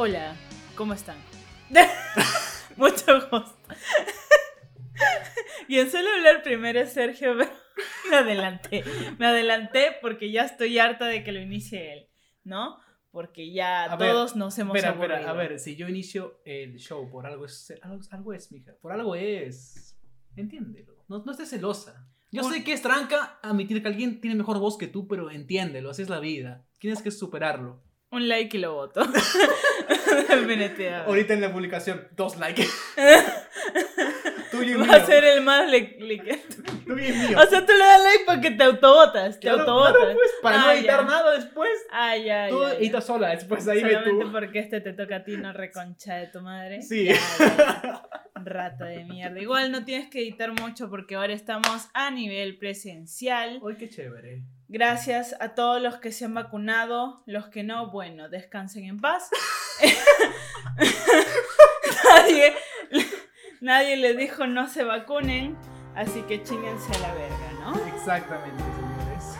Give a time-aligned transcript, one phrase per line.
[0.00, 0.36] Hola,
[0.76, 1.16] ¿cómo están?
[2.76, 3.56] Mucho gusto.
[5.68, 7.34] y en suelo hablar primero es Sergio,
[8.10, 8.84] me adelanté.
[9.18, 12.08] Me adelanté porque ya estoy harta de que lo inicie él,
[12.44, 12.78] ¿no?
[13.10, 15.30] Porque ya A ver, todos nos hemos Espera, espera, aburrido.
[15.30, 18.92] a ver, si yo inicio el show por algo es, algo, algo es, mija, por
[18.92, 19.96] algo es.
[20.36, 22.06] Entiéndelo, no, no estés celosa.
[22.30, 25.90] Yo sé que es tranca admitir que alguien tiene mejor voz que tú, pero entiéndelo,
[25.90, 26.66] así es la vida.
[26.78, 27.82] Tienes que superarlo.
[28.10, 29.00] Un like y lo voto.
[31.06, 32.66] Ahorita en la publicación, dos likes.
[34.58, 34.86] Tuyo y mío.
[34.90, 36.18] Va a ser el más le- le-
[36.86, 37.38] Tuyo y mío.
[37.40, 39.34] O sea, tú le das like porque te autobotas.
[39.34, 39.94] Te Claro, autobotas.
[39.96, 41.06] claro, pues, para no Ah, editar ya.
[41.06, 41.70] nada después.
[41.90, 42.78] Ah, ya, Tú ya, ya.
[42.78, 44.32] editas sola, después ahí ve Solamente tú.
[44.32, 46.82] porque este te toca a ti, no reconcha de tu madre.
[46.82, 47.08] Sí.
[48.34, 49.38] Rata de mierda.
[49.40, 53.60] Igual no tienes que editar mucho porque ahora estamos a nivel presencial.
[53.66, 54.42] Ay, qué chévere.
[54.68, 57.22] Gracias a todos los que se han vacunado.
[57.26, 59.28] Los que no, bueno, descansen en paz.
[62.04, 62.54] nadie,
[63.60, 65.56] nadie les dijo no se vacunen.
[65.94, 67.74] Así que chinguense a la verga, ¿no?
[67.96, 69.38] Exactamente, señores.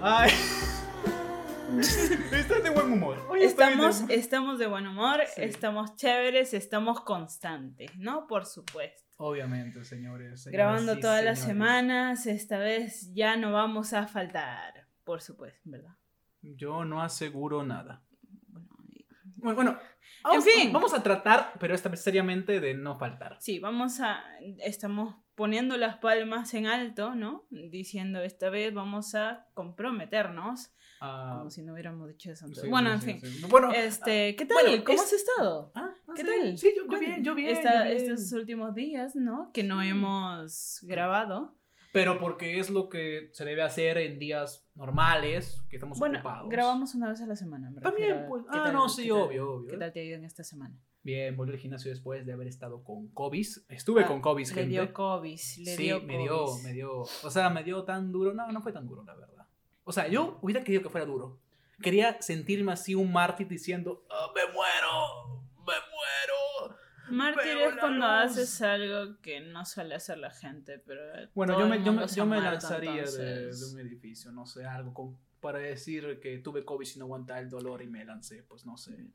[0.00, 0.30] Ay.
[2.32, 3.18] Estás de buen humor.
[3.28, 5.42] Hoy estoy de- Estamos, estamos de buen humor, Sí.
[5.42, 8.26] estamos chéveres, estamos constantes, ¿no?
[8.26, 9.04] Por supuesto.
[9.18, 10.46] Obviamente, señores.
[10.46, 15.94] Grabando todas las semanas, esta vez ya no vamos a faltar, por supuesto, ¿verdad?
[16.42, 18.02] Yo no aseguro nada.
[19.42, 19.78] Bueno.
[20.22, 20.72] Vamos, fin.
[20.72, 23.36] Vamos a tratar, pero esta vez seriamente, de no faltar.
[23.40, 24.22] sí, vamos a,
[24.58, 27.46] estamos poniendo las palmas en alto, ¿no?
[27.50, 32.60] Diciendo esta vez vamos a comprometernos, Ah, como si no hubiéramos dicho eso antes.
[32.60, 33.30] sí, bueno, sí, en fin.
[33.32, 33.46] sí.
[33.48, 34.58] Bueno, Este, ¿qué tal?
[34.66, 35.72] bueno, ¿Cómo es- has estado?
[35.74, 36.58] ah, ¿Qué tal?
[36.58, 37.48] Sí, yo, yo bien, yo bien.
[37.56, 37.96] esta- yo bien.
[38.12, 39.50] Estos últimos días, ¿no?
[39.54, 41.54] Que no hemos grabado.
[41.92, 46.48] Pero porque es lo que se debe hacer en días normales, que estamos Bueno, ocupados.
[46.48, 47.70] grabamos una vez a la semana.
[47.70, 48.44] me También, pues.
[48.44, 49.70] qué Ah, tal- no, sí, tal- obvio, obvio.
[49.72, 50.74] ¿Qué tal te ha ido en esta semana?
[51.02, 53.46] Bien, volví al gimnasio después de haber estado con COVID.
[53.70, 54.68] Estuve Ah, con COVID, Le gente.
[54.70, 55.30] dio COVID.
[55.32, 56.92] Le sí, dio me dio, me dio.
[57.00, 58.34] O sea, me dio tan duro.
[58.34, 59.46] No, no fue tan duro, la verdad.
[59.84, 61.38] O sea, yo hubiera querido que fuera duro.
[61.82, 64.79] Quería sentirme así un mártir diciendo, "Ah, me muero.
[67.10, 71.02] Mártir es cuando haces algo que no suele hacer la gente, pero.
[71.34, 74.92] Bueno, yo me, yo me, yo me lanzaría de, de un edificio, no sé, algo
[74.94, 78.66] con- para decir que tuve COVID y no aguantaba el dolor y me lancé, pues
[78.66, 79.06] no sé.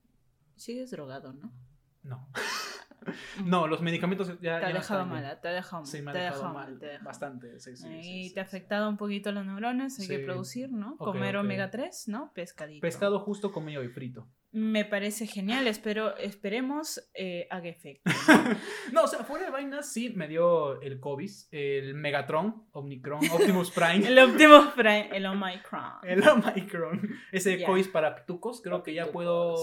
[0.56, 1.52] Sigues drogado, ¿no?
[2.04, 2.30] No.
[3.46, 4.60] no, los medicamentos ya.
[4.60, 5.24] Te ha dejado están bien.
[5.24, 5.92] mal, te ha dejado mal.
[5.92, 6.80] Sí, me ha dejado dejado mal.
[7.04, 8.04] Bastante, sí, sí.
[8.04, 8.50] Sí, te ha sí.
[8.58, 10.98] afectado un poquito los neuronas, hay que producir, ¿no?
[10.98, 12.32] Comer omega 3, ¿no?
[12.34, 12.82] Pescadito.
[12.82, 14.28] Pescado justo comido y frito.
[14.58, 18.10] Me parece genial, espero, esperemos eh, haga efecto.
[18.94, 23.72] No, o sea, fuera de vainas sí me dio el COVID, el Megatron, Omnicron, Optimus
[23.72, 25.82] Prime, el Optimus Prime, el Omicron.
[26.04, 27.02] el Omicron,
[27.34, 27.68] ese Ya.
[27.68, 29.56] COVID para pitucos, creo que ya puedo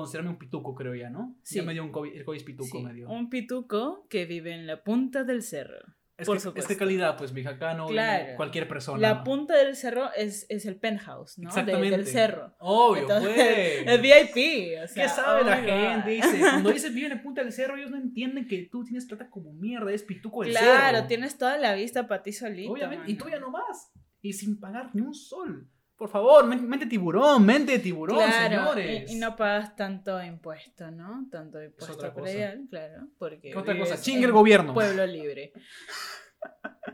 [0.00, 1.36] considerarme un pituco, creo ya, ¿no?
[1.42, 1.56] Sí.
[1.56, 3.08] Ya me dio un COVID, el COVID pituco Sí, me dio.
[3.08, 5.78] un pituco que vive en la punta del cerro.
[6.16, 6.68] es, por que, es supuesto.
[6.68, 8.36] que calidad, pues, mija, acá no Claro.
[8.36, 8.98] cualquier persona.
[9.00, 11.44] La punta del cerro es, es el penthouse, ¿no?
[11.52, 11.96] De- Exactamente.
[11.96, 12.54] del cerro.
[12.58, 13.86] Obvio, Entonces, pues.
[13.88, 16.10] El VIP, o sea, ¿Qué sabe la oh my gente?
[16.10, 19.28] Dice, cuando dice vive en punta del cerro, ellos no entienden que tú tienes plata
[19.30, 20.64] como mierda, es pituco del cerro.
[20.72, 22.72] Claro, tienes toda la vista para ti solito.
[22.72, 23.92] Obviamente, y tú ya no vas.
[24.22, 25.68] Y sin pagar ni un sol.
[25.96, 29.10] Por favor, men- mente tiburón, mente tiburón, Claro, señores.
[29.10, 31.26] y, y no pagas tanto impuesto, ¿no?
[31.30, 32.22] Tanto impuesto otra cosa.
[32.24, 34.00] predial, claro, porque ¿Qué otra cosa?
[34.00, 34.74] Chingue el gobierno.
[34.74, 35.52] Pueblo libre.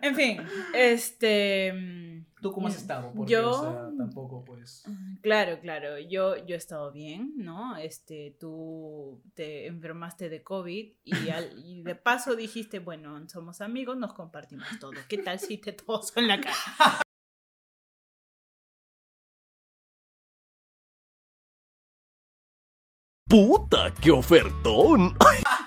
[0.03, 0.41] En fin,
[0.75, 3.13] este mm, ¿Tú cómo has estado?
[3.13, 4.85] Porque, Yo- o sea, tampoco, pues...
[5.23, 7.77] Claro, claro, yo, yo he estado bien, ¿no?
[7.77, 13.97] Este, tú te enfermaste de COVID y, al- y de paso dijiste, bueno, somos amigos,
[13.97, 14.93] nos compartimos todo.
[15.09, 16.55] ¿Qué tal si te toso en la cara?
[23.31, 25.17] ¡Puta, qué ofertón!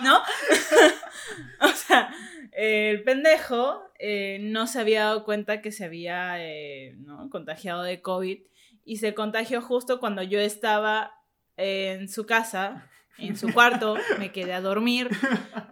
[0.04, 0.18] ¿No?
[1.62, 2.14] o sea,
[2.52, 7.30] el pendejo eh, no se había dado cuenta que se había eh, ¿no?
[7.30, 8.42] contagiado de COVID
[8.84, 11.14] y se contagió justo cuando yo estaba
[11.56, 15.10] en su casa, en su cuarto, me quedé a dormir,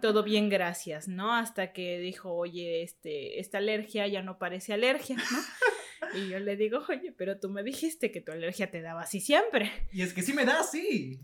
[0.00, 1.34] todo bien, gracias, ¿no?
[1.34, 6.18] Hasta que dijo, oye, este, esta alergia ya no parece alergia, ¿no?
[6.18, 9.20] Y yo le digo, oye, pero tú me dijiste que tu alergia te daba así
[9.20, 9.70] siempre.
[9.92, 11.20] Y es que sí me da, sí.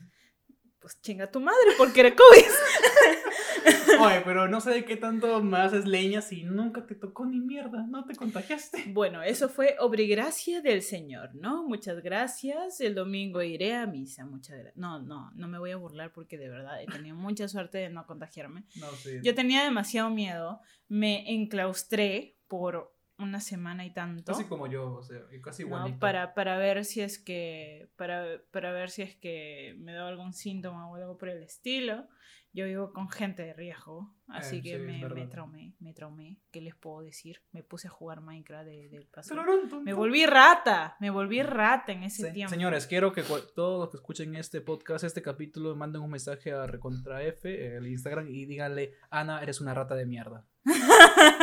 [0.89, 4.01] Pues chinga tu madre porque era COVID.
[4.01, 7.41] Oye, pero no sé de qué tanto me haces leña si nunca te tocó ni
[7.41, 8.85] mierda, no te contagiaste.
[8.89, 11.63] Bueno, eso fue obrigracia del Señor, ¿no?
[11.63, 12.81] Muchas gracias.
[12.81, 14.25] El domingo iré a misa.
[14.25, 14.79] Muchas gracias.
[14.79, 17.91] No, no, no me voy a burlar porque de verdad he tenido mucha suerte de
[17.91, 18.65] no contagiarme.
[18.77, 19.21] No sé.
[19.23, 20.63] Yo tenía demasiado miedo.
[20.89, 24.33] Me enclaustré por una semana y tanto.
[24.33, 25.69] Casi como yo, o sea, casi ¿no?
[25.69, 25.99] igualito.
[25.99, 30.33] Para, para ver si es que para, para ver si es que me da algún
[30.33, 32.07] síntoma o algo por el estilo.
[32.55, 36.39] Yo vivo con gente de riesgo, así Eh, que sí, me, me traumé, me traumé.
[36.51, 37.43] ¿Qué les puedo decir?
[37.53, 39.07] Me puse a jugar Minecraft de, del.
[39.09, 42.51] Tararán, tum, Me volví rata, me volví rata en ese Se- tiempo.
[42.53, 43.23] Señores, quiero que
[43.55, 47.87] todos los que escuchen este podcast, este capítulo, manden un mensaje a Recontra F, el
[47.87, 50.47] Instagram, y díganle, Ana, eres una rata de mierda.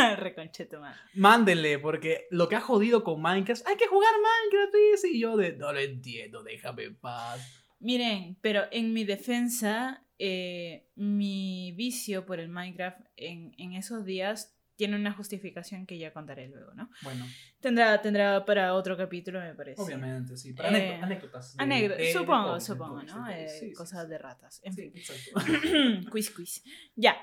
[0.19, 0.93] Reconcheto, man.
[1.15, 5.37] Mándenle, porque lo que ha jodido con Minecraft, hay que jugar Minecraft, dice, y yo
[5.37, 7.61] de, no lo entiendo, déjame en paz.
[7.79, 14.51] Miren, pero en mi defensa, eh, mi vicio por el Minecraft en, en esos días
[14.77, 16.89] tiene una justificación que ya contaré luego, ¿no?
[17.01, 17.25] Bueno,
[17.61, 19.81] Tendrá, tendrá para otro capítulo, me parece.
[19.81, 21.55] obviamente, sí, para Eh, anécdo- anécdotas.
[21.57, 23.25] de- Anécdota, de- de supongo, COVID, supongo, ¿no?
[23.27, 24.09] sí, Eh, sí, cosas sí.
[24.09, 24.61] de ratas.
[24.63, 24.93] En fin.
[26.11, 26.63] quiz, quiz.
[26.95, 27.15] Ya.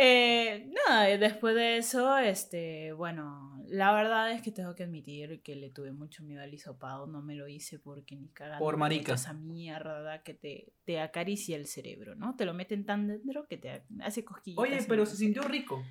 [0.00, 5.56] Eh, nada, después de eso, este, bueno, la verdad es que tengo que admitir que
[5.56, 8.64] le tuve mucho miedo al hisopado, no me lo hice porque ni cagando.
[8.64, 9.14] Por marica.
[9.14, 12.36] Esa mierda que te, te acaricia el cerebro, ¿no?
[12.36, 14.58] Te lo meten tan dentro que te hace cosquillas.
[14.60, 15.82] Oye, pero se sintió rico.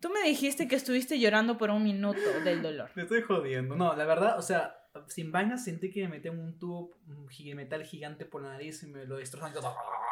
[0.00, 2.90] Tú me dijiste que estuviste llorando por un minuto del dolor.
[2.94, 3.76] Te estoy jodiendo.
[3.76, 6.98] No, la verdad, o sea, sin vainas sentí que me metían un tubo
[7.30, 9.52] gi- metal gigante por la nariz y me lo destrozan.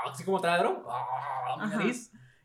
[0.08, 0.84] Así como taladro.
[0.88, 1.56] ¡ah!
[1.58, 1.78] Mi Ajá.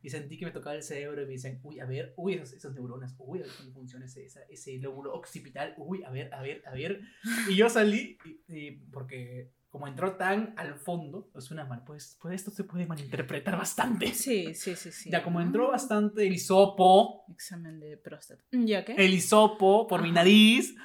[0.04, 2.54] Y sentí que me tocaba el cerebro y me dicen, uy, a ver, uy, esas,
[2.54, 6.34] esas neuronas, uy, a ver cómo funciona ese, esa- ese lóbulo occipital, uy, a ver,
[6.34, 7.02] a ver, a ver.
[7.50, 12.18] Y yo salí, y, y porque como entró tan al fondo, es una mal, pues,
[12.22, 14.14] pues esto se puede malinterpretar bastante.
[14.14, 15.10] Sí, sí, sí, sí.
[15.10, 18.44] Ya como entró Ah, bastante el hisopo, Examen de próstata.
[18.52, 18.96] ¿Ya qué?
[18.98, 20.76] el hisopo por mi nariz,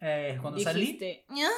[0.00, 1.34] eh, cuando salí, Dijiste, "Ah".
[1.36, 1.48] ya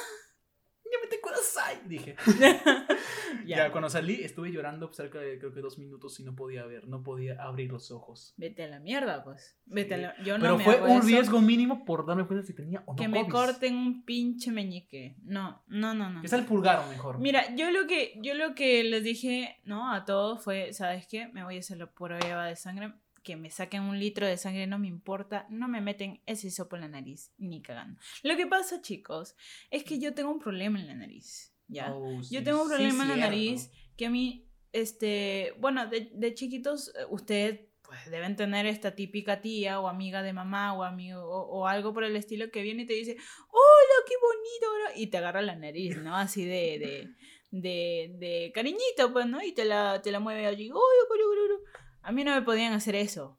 [1.41, 2.15] me te kudasai", dije.
[3.45, 3.57] ya.
[3.57, 3.71] Ya.
[3.71, 7.03] cuando salí estuve llorando cerca de creo que dos minutos y no podía ver, no
[7.03, 8.33] podía abrir los ojos.
[8.37, 9.57] Vete a la mierda, pues.
[9.65, 9.93] Vete Sí.
[9.95, 10.23] a la...
[10.23, 11.07] Yo no Pero me fue hago un eso.
[11.07, 13.31] riesgo mínimo por darme cuenta si tenía o no Que me COVID.
[13.31, 15.15] corten un pinche meñique.
[15.23, 16.21] No, no, no, no.
[16.21, 17.19] Que sea el pulgar o mejor.
[17.19, 19.91] Mira, yo lo que yo lo que les dije, ¿no?
[19.93, 21.27] A todos fue, ¿sabes qué?
[21.27, 24.67] Me voy a hacer la prueba de sangre, que me saquen un litro de sangre,
[24.67, 27.99] no me importa, no me meten ese sopo en la nariz, ni cagando.
[28.23, 29.35] Lo que pasa, chicos,
[29.69, 31.91] es que yo tengo un problema en la nariz, ¿ya?
[31.91, 33.31] Oh, Yo sí, tengo un sí, problema en la cierto.
[33.35, 38.95] nariz que a mí, este, bueno, de, de chiquitos, eh, ustedes pues deben tener esta
[38.95, 42.61] típica tía o amiga de mamá o amigo o, o algo por el estilo que
[42.61, 43.17] viene y te dice,
[43.49, 46.15] hola, qué bonito, ¿no?", y te agarra la nariz, ¿no?
[46.15, 47.09] Así de, de,
[47.51, 49.43] de, de cariñito, pues, ¿no?
[49.43, 51.59] Y te la, te la mueve allí, "Uy, uy, uy, uy".
[52.03, 53.37] A mí no me podían hacer eso.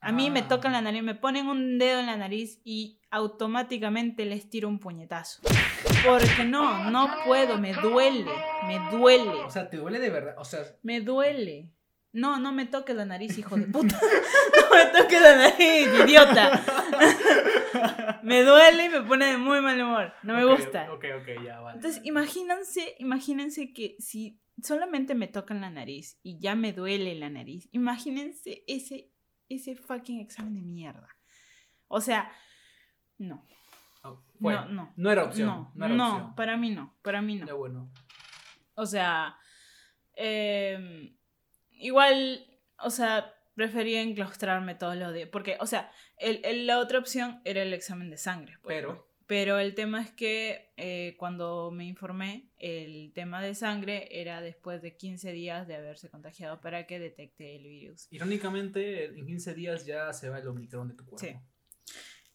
[0.00, 0.48] A mí me Ah.
[0.48, 4.78] tocan la nariz, me ponen un dedo en la nariz y automáticamente les tiro un
[4.78, 5.42] puñetazo.
[6.04, 8.30] Porque no, no puedo, me duele,
[8.66, 10.34] me duele, O sea, te duele de verdad.
[10.38, 11.70] O sea, me duele.
[12.12, 13.98] No, no me toques la nariz, hijo de puta.
[14.70, 16.62] No me toques la nariz, idiota.
[18.22, 20.12] Me duele y me pone de muy mal humor.
[20.22, 20.90] No me gusta.
[20.92, 21.76] Ok, ok, ya vale.
[21.76, 27.28] Entonces, imagínense, imagínense que si solamente me tocan la nariz y ya me duele la
[27.30, 29.12] nariz, imagínense ese,
[29.48, 31.08] ese fucking examen de mierda.
[31.88, 32.30] O sea,
[33.18, 33.46] no.
[34.02, 34.22] Oh.
[34.40, 34.92] No, no.
[34.96, 35.46] No era opción.
[35.48, 36.34] No, No, era no, opción.
[36.36, 37.46] para mí no, para mí no.
[37.46, 37.92] Ya bueno.
[38.74, 39.36] O sea,
[40.14, 41.16] em,
[41.70, 42.46] igual,
[42.78, 45.28] o sea, prefería enclaustrarme todos los días.
[45.32, 48.58] Porque, o sea, el, el- la otra opción era el examen de sangre.
[48.66, 49.05] Pero-.
[49.26, 54.82] Pero el tema es que eh, cuando me informé, el tema de sangre era después
[54.82, 58.06] de 15 días de haberse contagiado para que detecte el virus.
[58.12, 61.26] Irónicamente, en 15 días ya se va el Omicron de tu cuerpo.
[61.26, 61.34] Sí.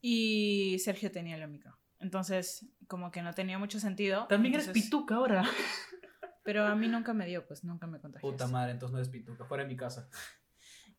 [0.02, 1.76] Y Sergio tenía el Omicron.
[2.00, 4.26] Entonces, como que no tenía mucho sentido.
[4.28, 5.44] También eres Entonces- pituca ahora.
[6.44, 8.30] Pero a mí nunca me dio, pues nunca me contagió.
[8.30, 9.46] Puta madre, entonces no eres pituca.
[9.46, 10.10] Fuera de mi casa.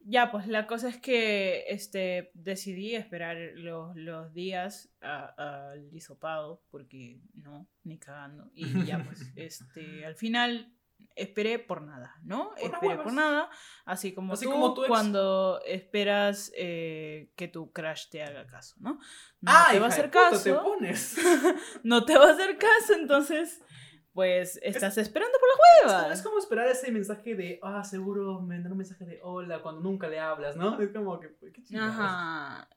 [0.04, 7.20] Ya, pues la cosa es que este, decidí esperar los, los días al hisopado, porque
[7.34, 8.50] no, ni cagando.
[8.54, 10.72] Y ya, pues, este, al final
[11.16, 12.50] esperé por nada, ¿no?
[12.50, 13.50] Por esperé por nada,
[13.84, 14.88] así como Así tú como tu ex.
[14.88, 18.94] cuando esperas eh, que tu crush te haga caso, ¿no?
[19.40, 21.16] No ah, te va a hacer puta, caso, te pones.
[21.82, 23.62] no te va a hacer caso, entonces,
[24.12, 26.18] pues, estás esperando por como, huevas.
[26.18, 29.80] es como esperar ese mensaje de, ah, seguro me dan un mensaje de hola cuando
[29.80, 30.80] nunca le hablas, ¿no?
[30.80, 31.94] Es como que, pues, qué chingados.
[31.94, 32.68] Ajá.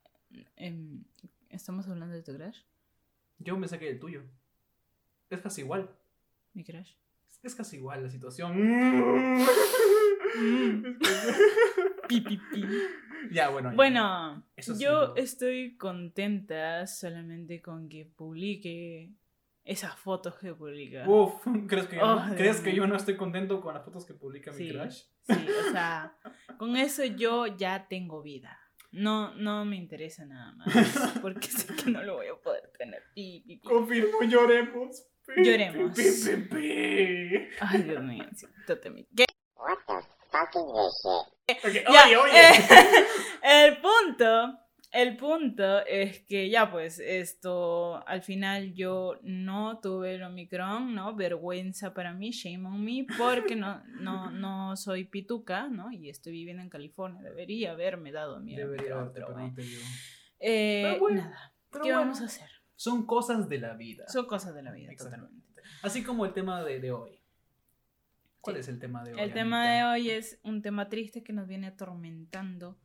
[1.50, 2.62] ¿Estamos hablando de tu crush?
[3.40, 4.24] Yo me saqué del tuyo.
[5.30, 5.90] Es casi igual.
[6.54, 6.94] ¿Mi crush?
[7.48, 8.54] es casi igual la situación.
[12.08, 12.64] Pi, pi, pi.
[13.32, 13.70] ya, bueno.
[13.70, 13.76] ya.
[13.76, 19.12] Bueno, Eso ha yo estoy contenta solamente con que publique
[19.66, 21.04] esas fotos que publica.
[21.08, 21.34] Uf,
[21.68, 24.06] ¿crees que, yo Oh, no, Dios ¿crees que yo no estoy contento con las fotos
[24.06, 24.70] que publica mi Sí.
[24.74, 25.02] crush?
[25.28, 26.16] Sí, o sea,
[26.58, 28.58] con eso yo ya tengo vida.
[28.92, 30.68] No, no me interesa nada más,
[31.22, 33.02] porque sé que no lo voy a poder tener.
[33.14, 33.68] Pi, pi, pi.
[33.68, 35.04] Confirmo, lloremos.
[35.26, 35.98] Pi, Lloremos.
[35.98, 37.48] pi, pi, pi, pi.
[37.60, 38.24] Ay, Dios mío,
[38.94, 39.26] mi- ¿Qué?
[41.64, 42.32] Ok, Ya, Oye, oye.
[42.40, 43.06] eh,
[43.68, 44.60] el punto,
[44.96, 51.16] el punto es que ya pues esto, al final yo no tuve el Omicron, ¿no?
[51.16, 55.92] Vergüenza para mí, shame on me, porque no, no, no soy pituca, ¿no?
[55.92, 59.54] Y estoy viviendo en California, debería haberme dado mi Debería Omicron, haberte, pero bueno.
[60.40, 62.50] Eh, Pero bueno, nada, Pero ¿qué bueno, vamos a hacer?
[62.76, 64.08] Son cosas de la vida.
[64.08, 65.62] Son cosas de la vida, totalmente.
[65.82, 67.20] Así como el tema de, de hoy.
[68.42, 68.60] ¿Cuál Sí.
[68.62, 69.20] es el tema de hoy?
[69.20, 69.92] El tema de Anita?
[69.92, 72.78] hoy es un tema triste que nos viene atormentando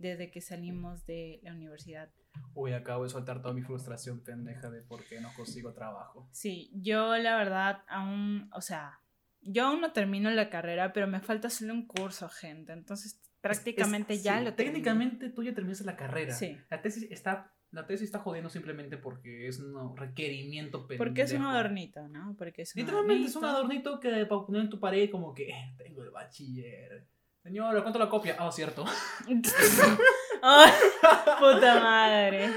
[0.00, 2.10] desde que salimos de la universidad.
[2.54, 6.28] Uy, acabo de soltar toda mi frustración pendeja de por qué no consigo trabajo.
[6.32, 9.00] Sí, yo la verdad aún, o sea,
[9.40, 12.72] yo aún no termino la carrera, pero me falta solo un curso, gente.
[12.72, 14.54] Entonces, prácticamente Es- ya sí, lo.
[14.54, 16.34] Técnicamente tú ya terminaste la carrera.
[16.34, 16.58] Sí.
[16.68, 21.04] La tesis está, la tesis está jodiendo simplemente porque es un requerimiento pendejo.
[21.04, 22.34] Porque es un adornito, ¿no?
[22.36, 23.90] Porque es un Literalmente es un adornito.
[23.90, 27.06] adornito que para poner en tu pared como que eh, tengo el bachiller.
[27.46, 28.34] Señora, ¿cuánto la copia?
[28.40, 28.84] Ah, cierto.
[31.38, 32.50] Puta madre.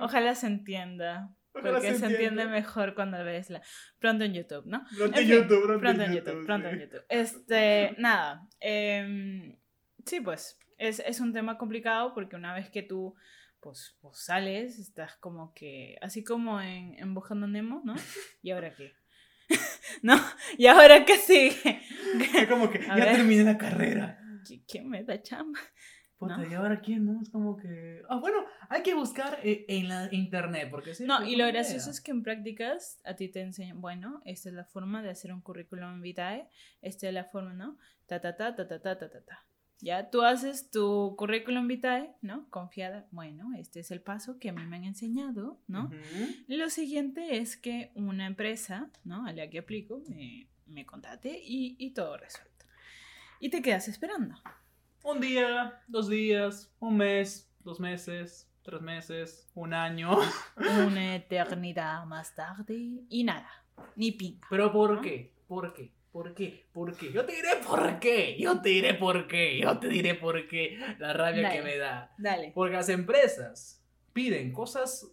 [0.00, 1.34] Ojalá se entienda.
[1.52, 3.60] Ojalá Porque se se, entiende mejor cuando ves la.
[3.98, 4.84] Pronto en YouTube, ¿no?
[4.96, 6.26] Pronto En fin, YouTube, pronto, Pronto en YouTube.
[6.26, 6.78] YouTube, pronto en.
[6.78, 7.04] YouTube.
[7.08, 8.46] Este, nada.
[8.60, 9.56] em,
[10.06, 13.16] sí, pues, es, es un tema complicado porque una vez que tú,
[13.58, 17.96] pues, pues sales, estás como que, así como en, en Buscando Nemo, ¿no?
[18.42, 18.92] ¿Y ahora qué?
[20.02, 20.16] ¿No?
[20.56, 21.82] ¿Y ahora qué sigue?
[22.36, 23.16] Es como que A ya ver.
[23.16, 24.18] terminé la carrera.
[24.44, 25.58] ¿Qui- ¿Quién me da chamba?
[26.18, 26.50] Puta, ¿No?
[26.50, 27.04] ¿y ahora quién?
[27.04, 27.22] No?
[27.22, 28.02] Es como que...
[28.08, 28.38] Ah, bueno,
[28.68, 31.04] hay que buscar eh, en la internet, porque sí.
[31.04, 34.54] No, y lo gracioso es que en prácticas a ti te enseñan, bueno, esta es
[34.56, 36.48] la forma de hacer un currículum vitae,
[36.82, 37.78] esta es la forma, ¿no?
[38.06, 39.46] Ta, ta, ta, ta, ta, ta, ta, ta, ta.
[39.80, 42.48] Ya tú haces tu currículum vitae, ¿no?
[42.50, 45.84] Confiada, bueno, este es el paso que a mí me han enseñado, ¿no?
[45.84, 46.34] Ujú.
[46.48, 49.24] Lo siguiente es que una empresa, ¿no?
[49.24, 52.66] A la que aplico, me, me contate y, y todo resuelto.
[53.38, 54.34] Y te quedas esperando.
[55.04, 60.10] Un día, dos días, un mes, dos meses, tres meses, un año.
[60.56, 63.48] Una eternidad más tarde y nada,
[63.94, 64.44] ni pinga.
[64.50, 65.00] Pero ¿por ¿No?
[65.00, 65.32] qué?
[65.46, 65.92] ¿Por qué?
[66.18, 66.66] ¿Por qué?
[66.72, 67.12] ¿Por qué?
[67.12, 68.36] Yo te diré por qué.
[68.40, 69.60] Yo te diré por qué.
[69.60, 70.76] Yo te diré por qué.
[70.98, 72.12] La rabia que me da.
[72.18, 72.50] Dale.
[72.56, 75.06] Porque las empresas piden cosas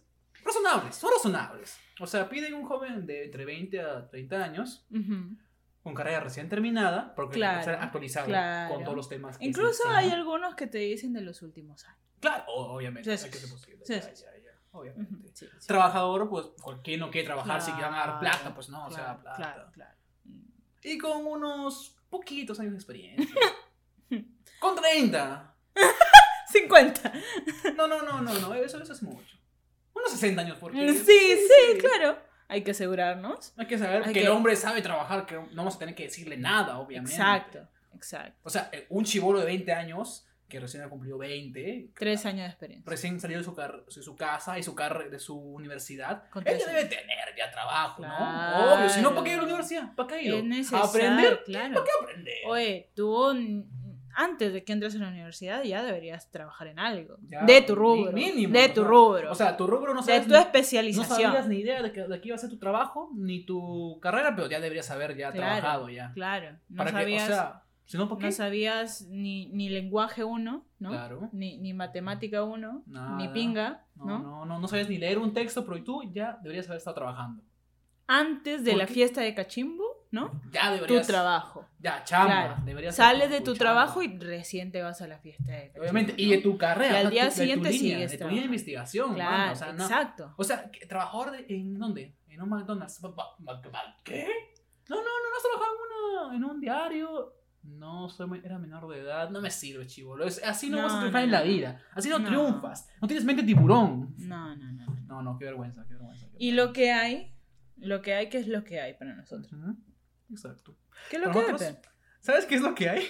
[0.44, 1.78] razonables, son razonables.
[2.00, 5.36] O sea, piden un joven de entre 20 a 30 años, Ujú.
[5.84, 8.74] con carrera recién terminada, porque Claro, ser actualizado claro.
[8.74, 9.38] con todos los temas.
[9.38, 12.00] que Incluso hay algunos que te dicen de los últimos años.
[12.18, 13.16] Claro, obviamente.
[13.16, 13.84] Sí, hay que ser posible.
[13.86, 15.30] sí, ya, ya, obviamente.
[15.68, 18.54] Trabajador, pues, ¿por qué no quiere trabajar si Claro, van a dar plata?
[18.56, 19.36] Pues no, o sea, plata.
[19.36, 19.95] Claro, claro.
[20.82, 23.34] Y con unos poquitos años de experiencia.
[24.60, 25.54] con 30.
[26.52, 27.12] 50.
[27.76, 29.36] No, no, no, no, no, eso, eso es mucho.
[29.94, 30.78] Unos 60 años, porque.
[30.78, 32.18] Mm, Sí, sí, claro.
[32.48, 33.52] Hay que asegurarnos.
[33.56, 35.94] Hay que saber Hay que, que- el hombre sabe trabajar, que no vamos a tener
[35.94, 37.12] que decirle nada, obviamente.
[37.16, 38.38] Exacto, exacto.
[38.44, 42.42] O sea, eh, un chivolo de 20 años, que recién ha cumplido 20, Tres años
[42.44, 42.90] de experiencia.
[42.90, 44.74] recién salió de su, car- de su casa y su
[45.10, 46.66] de su universidad, años.
[46.66, 48.74] debe tener ya trabajo, ¿no?
[48.74, 49.94] Obvio, si no, ¿para qué ir a la universidad?
[49.94, 50.34] ¿Para qué ir?
[50.34, 51.42] Es necesario, ¿Aprender?
[51.44, 51.74] claro.
[51.74, 52.34] ¿Para qué aprender?
[52.46, 53.32] Oye, tú
[54.18, 57.16] antes de que entres a la universidad ya deberías trabajar en algo.
[57.28, 58.12] Ya, de tu rubro.
[58.12, 59.30] mínimo, de tu rubro.
[59.30, 61.20] O sea, tu rubro no de sabes tu ni- No especialización.
[61.32, 64.34] sabías ni idea de que, de que iba a ser tu trabajo, ni tu carrera,
[64.34, 66.12] pero ya deberías haber ya Claro, trabajado ya.
[66.14, 66.56] Claro.
[66.70, 67.62] No sabías, O sea,
[67.94, 70.90] no, sabías ni, ni lenguaje uno, ¿no?
[70.90, 71.28] Claro.
[71.32, 73.32] Ni, ni matemática uno, ni Nada.
[73.32, 74.18] pinga, No, ¿no?
[74.18, 77.42] no, no, no sabías ni leer un texto, pero tú ya deberías haber estado trabajando.
[78.08, 78.94] Antes de ¿Por la qué?
[78.94, 80.30] fiesta de cachimbo, ¿no?
[80.52, 81.06] Ya Tu deberías.
[81.06, 81.66] trabajo.
[81.80, 82.26] Ya, chamba.
[82.46, 82.62] Claro.
[82.64, 85.80] Deberías Sales de tu trabajo y recién te vas a la fiesta de cachimbo.
[85.82, 86.30] Obviamente, y ¿no?
[86.32, 87.02] de tu carrera.
[87.02, 89.16] Y al día tu- de tu siguiente línea, sigues De tu línea de investigación, mano,
[89.16, 90.34] Claro, o sea, no- exacto.
[90.36, 92.14] O sea, trabajador de, ¿en dónde?
[92.28, 93.00] En un McDonald's.
[94.04, 94.26] ¿Qué?
[94.88, 97.32] No, no, no, no has trabajado en, una, en un diario.
[97.66, 99.30] No, soy, era menor de edad.
[99.30, 100.26] No me sirve, chivolo.
[100.44, 101.36] Así no, No, vas a no, triunfar en no.
[101.36, 101.82] la vida.
[101.92, 102.26] Así no, No.
[102.28, 102.88] triunfas.
[103.00, 104.14] No tienes mente tiburón.
[104.18, 104.86] No, no, no.
[105.06, 105.22] no.
[105.22, 106.26] No, qué vergüenza, qué vergüenza.
[106.30, 107.34] qué Y lo que hay,
[107.76, 109.52] lo que hay, ¿qué es lo que hay para nosotros?
[110.30, 110.76] Exacto.
[111.10, 111.76] ¿Qué es lo Para que hay?
[112.20, 113.04] ¿Sabes qué es lo que hay?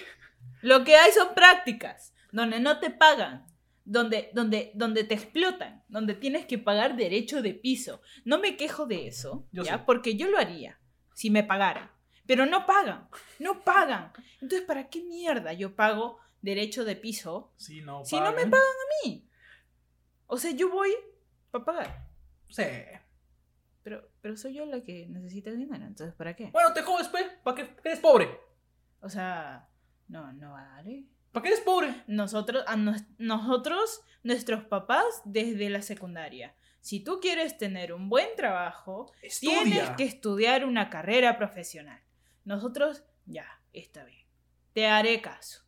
[0.61, 3.47] Lo que hay son prácticas, donde no te pagan,
[3.83, 8.01] donde, donde, donde te explotan, donde tienes que pagar derecho de piso.
[8.25, 9.85] No me quejo de eso, Yo ¿ya?
[9.85, 10.79] Porque yo lo haría,
[11.13, 11.89] si me pagaran.
[12.27, 13.07] Pero no pagan,
[13.39, 14.11] no pagan.
[14.41, 17.53] Entonces, ¿para qué mierda yo pago derecho de piso
[17.83, 18.05] no.
[18.05, 18.53] si no me pagan.
[18.53, 19.27] a mí?
[20.27, 20.93] O sea, yo voy
[21.51, 22.07] para pagar.
[22.49, 22.63] Sí.
[23.83, 26.49] Pero, pero soy yo la que necesita el dinero, entonces ¿para qué?
[26.51, 27.25] Bueno, te jodes, pues.
[27.43, 28.29] ¿Para qué eres pobre?
[28.99, 29.69] O sea,
[30.09, 31.05] no, no vale.
[31.31, 32.03] ¿Para qué eres pobre?
[32.07, 36.53] Nosotros, a nos- nosotros, nuestros papás, desde la secundaria.
[36.81, 42.01] Si tú quieres tener un buen trabajo, tienes que estudiar una carrera profesional.
[42.47, 44.25] Nosotros, ya, está bien.
[44.71, 45.63] Te haré caso.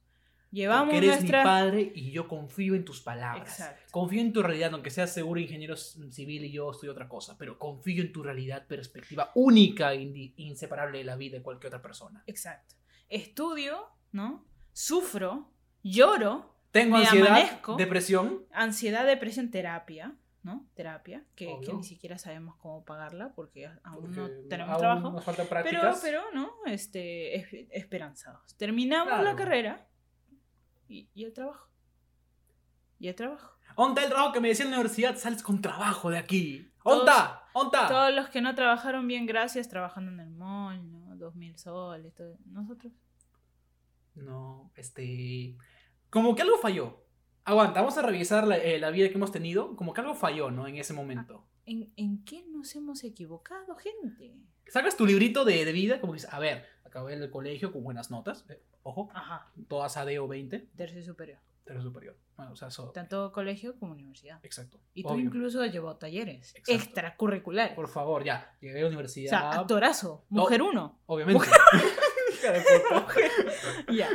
[0.49, 1.39] Llevamos Porque eres nuestra...
[1.39, 3.59] mi padre y yo confío en tus palabras.
[3.59, 3.83] Exacto.
[3.91, 7.59] Confío en tu realidad, aunque seas seguro ingeniero civil y yo estoy otra cosa, pero
[7.59, 12.23] confío en tu realidad, perspectiva única e inseparable de la vida de cualquier otra persona.
[12.27, 12.75] Exacto.
[13.09, 14.45] Estudio, ¿no?
[14.71, 15.51] Sufro,
[15.83, 17.75] lloro, Tengo ansiedad, amanezco.
[17.75, 18.45] depresión.
[18.53, 20.65] ansiedad, depresión, terapia, ¿no?
[20.73, 25.11] Terapia, que, ni siquiera sabemos cómo pagarla porque aún porque no tenemos aún trabajo.
[25.11, 26.51] Nos faltan Pero, pero, ¿no?
[26.65, 28.55] Este, es- esperanzados.
[28.57, 29.87] Terminamos la carrera
[30.87, 31.69] y, y el trabajo.
[32.99, 33.57] Y el trabajo.
[33.75, 35.15] ¿Onta el trabajo que me decía en la universidad?
[35.17, 36.69] Sales con trabajo de aquí.
[36.83, 37.43] Todos- ¿Onta?
[37.53, 37.87] ¿Onta?
[37.87, 41.15] Todos los que no trabajaron bien, gracias, trabajando en el mall, ¿no?
[41.15, 42.37] Dos mil soles, todo.
[42.45, 42.93] Nosotros.
[44.15, 45.55] No, este.
[46.09, 47.05] Como que algo falló.
[47.49, 49.75] Aguanta, vamos a revisar la, eh, la vida que hemos tenido.
[49.75, 50.67] Como que algo falló, ¿no?
[50.67, 51.45] En ese momento.
[51.65, 54.35] ¿En, en qué nos hemos equivocado, gente?
[54.67, 58.11] Sacas tu librito de, de vida, como dices, a ver, acabé el colegio con buenas
[58.11, 58.45] notas.
[58.49, 61.39] eh, ojo, Ajá, todas AD o 20, tercio superior.
[61.65, 62.15] tercero superior.
[62.37, 62.91] Bueno, o sea, eso.
[62.91, 64.39] Tanto colegio como universidad.
[64.43, 64.79] Exacto.
[64.93, 65.25] Y tú obvio.
[65.25, 66.71] incluso llevado talleres Exacto.
[66.71, 67.75] extracurriculares.
[67.75, 68.55] Por favor, ya.
[68.61, 69.29] Llegué a la o universidad.
[69.29, 70.99] sea, actorazo, mujer uno.
[71.07, 71.45] Obviamente.
[72.33, 73.07] Hija de puta.
[73.93, 74.07] Ya.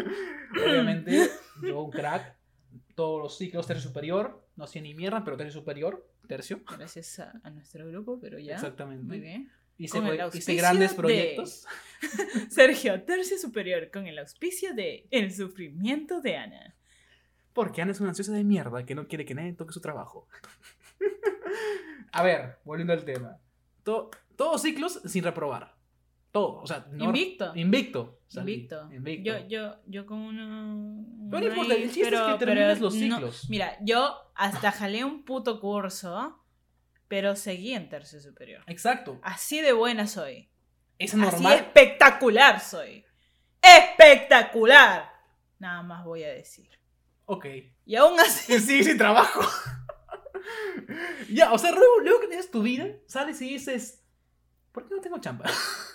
[0.53, 1.29] Obviamente,
[1.62, 2.37] yo un crack.
[2.94, 4.46] Todos los ciclos, tercio superior.
[4.56, 6.08] No hacía ni mierda, pero tercio superior.
[6.28, 6.62] Tercio.
[6.78, 8.54] Gracias a, a nuestro grupo, pero ya.
[8.54, 9.04] Exactamente.
[9.04, 9.50] Muy bien.
[9.76, 9.98] Hice,
[10.34, 11.66] hice grandes de- proyectos.
[12.48, 16.76] Sergio, tercio superior, con el auspicio de El sufrimiento de Ana.
[17.52, 20.28] Porque Ana es una ansiosa de mierda que no quiere que nadie toque su trabajo.
[22.12, 23.38] A ver, volviendo al tema.
[23.82, 25.74] To- todos ciclos sin reprobar.
[26.35, 26.62] Todo.
[26.62, 27.53] O sea, no- Invicto.
[27.55, 28.18] Invicto.
[28.27, 28.55] salí.
[28.55, 28.88] Invicto.
[28.92, 29.38] Invicto.
[29.38, 31.07] Yo, yo, yo con uno.
[31.31, 33.47] Pero no importa, el chiste es que termines los ciclos.
[33.49, 36.44] mira, yo hasta jalé un puto curso,
[37.07, 38.64] pero seguí en tercio superior.
[38.66, 39.20] Exacto.
[39.23, 40.51] Así de buena soy.
[40.99, 41.53] Es Así normal.
[41.55, 43.05] espectacular soy.
[43.62, 45.09] ¡Espectacular!
[45.61, 46.68] Nada más voy a decir.
[47.27, 47.47] Ok.
[47.87, 48.59] Y aún así.
[48.59, 49.40] Sí, sin trabajo.
[51.31, 54.03] ya, o sea, luego, luego que tienes tu vida, sales y dices,
[54.73, 55.44] ¿por qué no tengo chamba?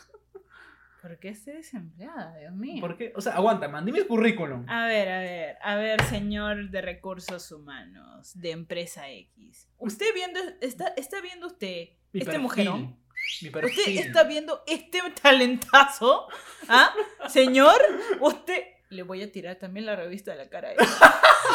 [1.01, 2.35] ¿Por qué estoy desempleada?
[2.37, 2.81] Dios mío.
[2.81, 3.13] ¿Por qué?
[3.15, 4.65] O sea, aguanta, man, dime el currículum.
[4.67, 9.69] A ver, a ver, a ver, señor de recursos humanos, de empresa X.
[9.77, 12.97] Usted viendo, está, está viendo usted, Mi este perfil, mujerón.
[13.41, 13.47] Mi.
[13.47, 16.27] Usted está viendo este talentazo,
[16.67, 16.93] ¿ah?
[17.29, 17.79] Señor,
[18.19, 18.63] usted.
[18.89, 20.69] Le voy a tirar también la revista de la cara.
[20.69, 20.77] a él,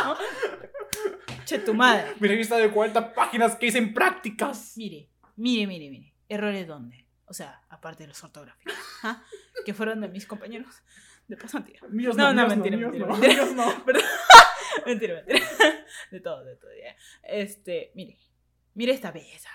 [0.05, 0.17] ¿no?
[1.45, 2.15] Che, tu madre.
[2.21, 4.75] Mi revista de 40 páginas que dicen prácticas.
[4.77, 6.15] Mire, mire, mire, mire.
[6.29, 7.04] ¿Errores dónde?
[7.27, 8.75] O sea, aparte de los ortográficos.
[9.65, 10.83] Que fueron de mis compañeros
[11.27, 11.81] de pasantía.
[11.89, 13.47] Míos No, no, míos mentira, míos mentira, no, mentira.
[13.55, 13.85] no.
[14.87, 15.47] mentira, mentira.
[16.11, 16.71] De todo, de todo.
[16.75, 16.95] ya.
[17.23, 18.19] Este, mire.
[18.75, 19.49] Mire esta belleza.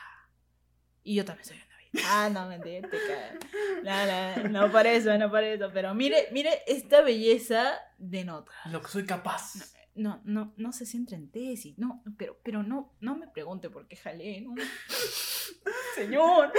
[1.04, 2.08] Y yo también soy una belleza.
[2.26, 3.36] Ah, no, mentira, te cagas.
[3.84, 5.70] No, no, no por eso, no por eso.
[5.74, 8.52] Pero mire, mire esta belleza de nota.
[8.72, 9.54] Lo que soy capaz.
[10.00, 11.78] No, no, no se centra en tesis.
[11.78, 14.56] No, pero, pero no, no me pregunte por qué jalé, ¿no?
[15.96, 16.52] Señor.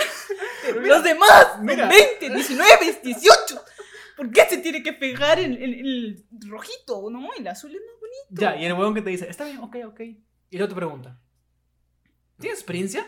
[0.62, 1.88] Pero Mira, los demás, mira.
[1.88, 2.68] 20, 19,
[3.02, 3.64] 18.
[4.16, 7.30] ¿Por qué se tiene que pegar en- en el rojito, no?
[7.32, 8.26] El azul es más bonito.
[8.42, 10.00] Ya, y el huevón que te dice, está bien, ok, ok.
[10.00, 11.18] Y luego te pregunta,
[12.38, 13.06] ¿tienes experiencia?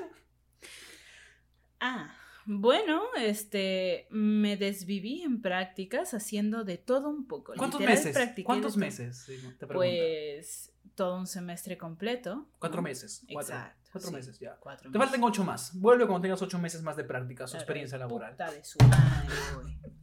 [1.80, 2.14] Ah,
[2.46, 7.52] bueno, este, me desviví en prácticas haciendo de todo un poco.
[7.56, 8.44] ¿Cuántos Literal, meses?
[8.44, 9.24] ¿Cuántos meses?
[9.26, 9.74] Sí, te pregunta.
[9.74, 12.48] Pues todo un semestre completo.
[12.58, 12.82] Cuatro ¿no?
[12.88, 13.24] meses.
[13.32, 14.14] Cuatro, Exacto, cuatro sí.
[14.16, 14.56] meses ya.
[14.60, 15.10] Cuatro Te meses.
[15.10, 15.78] faltan ocho más.
[15.80, 18.32] Vuelve cuando tengas ocho meses más de práctica, su experiencia laboral.
[18.32, 19.28] Puta de su madre.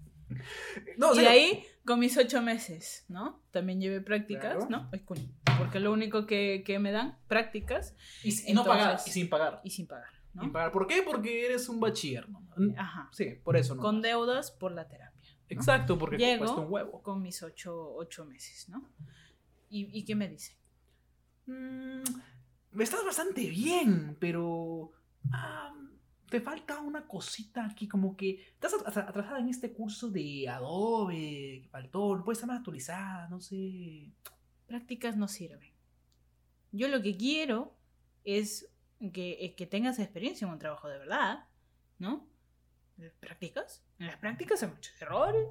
[0.97, 3.41] No, y ahí, con mis ocho meses, ¿no?
[3.51, 4.69] También llevé prácticas, Claro.
[4.69, 4.91] ¿no?
[5.57, 9.29] Porque lo único que, que me dan, prácticas y, y no pagar, entonces- y sin
[9.29, 9.59] pagar.
[9.63, 10.51] y sin pagar, ¿no?
[10.71, 11.01] ¿Por qué?
[11.03, 12.41] Porque eres un bachiller, ¿no?
[12.77, 13.09] Ajá.
[13.11, 13.81] Sí, por eso no.
[13.81, 15.19] Con deudas por la terapia.
[15.33, 15.45] ¿no?
[15.49, 17.01] Exacto, porque Llego cuesta un huevo.
[17.01, 18.87] con mis ocho, ocho meses, ¿no?
[19.69, 20.55] ¿Y, y qué me dice?
[21.47, 22.03] Mm,
[22.79, 24.91] estás bastante bien, pero
[26.29, 31.61] te falta una cosita aquí, como que estás atra- atrasada en este curso de Adobe,
[31.63, 34.11] que faltó, puede estar más actualizada, no sé.
[34.67, 35.71] Prácticas no sirven.
[36.71, 37.75] Yo lo que quiero
[38.23, 38.68] es
[39.13, 41.45] que, es que tengas experiencia en un trabajo de verdad,
[41.97, 42.27] ¿no?
[43.19, 43.83] prácticas.
[43.97, 45.47] En las prácticas hay muchos errores.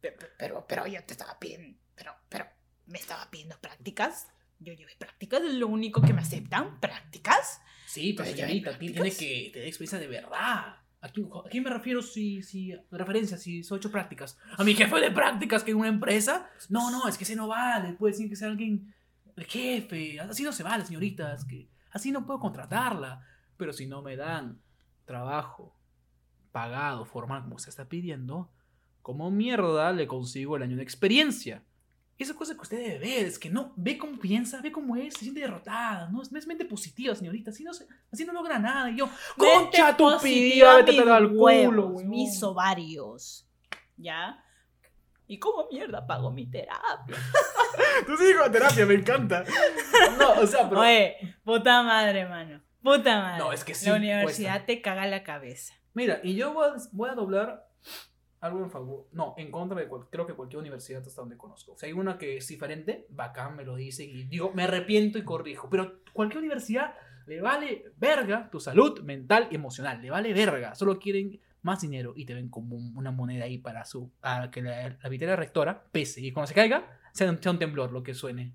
[0.00, 2.46] Pero, pero, pero yo te estaba pidiendo, pero, pero,
[2.86, 4.28] me estaba pidiendo prácticas.
[4.58, 7.60] Yo llevé prácticas, es lo único que me aceptan, prácticas.
[7.86, 10.76] Sí, pero señorita, tiene que tener experiencia de verdad.
[11.02, 14.38] ¿A quién, a quién me refiero si, si, referencia, si soy hecho prácticas?
[14.56, 16.50] ¿A mi jefe de prácticas que en una empresa?
[16.70, 18.94] No, no, es que ese no vale, puede decir que sea alguien,
[19.36, 23.26] el jefe, así no se vale, señorita, es que así no puedo contratarla.
[23.56, 24.60] Pero si no me dan
[25.04, 25.74] trabajo
[26.52, 28.50] pagado, formal, como se está pidiendo,
[29.02, 31.62] ¿cómo mierda le consigo el año de experiencia?
[32.18, 35.14] Esa cosa que usted debe ver, es que no, ve cómo piensa, ve cómo es,
[35.14, 37.72] se siente derrotada, no, no es mente positiva, señorita, así no,
[38.10, 38.90] así no logra nada.
[38.90, 42.08] Y yo, concha tu pilla, vete al culo, huevos, weón".
[42.08, 43.46] mis ovarios.
[43.98, 44.42] ¿Ya?
[45.28, 47.16] ¿Y cómo mierda pago mi terapia?
[48.06, 49.44] Tú sí con terapia, me encanta.
[50.18, 50.80] No, o sea, pero.
[50.82, 52.62] Oye, puta madre, mano.
[52.82, 53.38] Puta madre.
[53.38, 54.66] No, es que sí La universidad cuesta.
[54.66, 55.74] te caga la cabeza.
[55.94, 57.66] Mira, y yo voy a, voy a doblar
[58.40, 59.06] algo en favor.
[59.12, 61.74] No, en contra de cual- creo que cualquier universidad hasta donde conozco.
[61.78, 65.24] Si hay una que es diferente, bacán, me lo dice y digo, me arrepiento y
[65.24, 65.68] corrijo.
[65.70, 66.94] Pero cualquier universidad
[67.26, 70.00] le vale verga tu salud mental y emocional.
[70.02, 70.74] Le vale verga.
[70.74, 74.50] Solo quieren más dinero y te ven como un- una moneda ahí para su para
[74.50, 77.92] que la, la vitera rectora pese y cuando se caiga sea un, sea un temblor
[77.92, 78.54] lo que suene.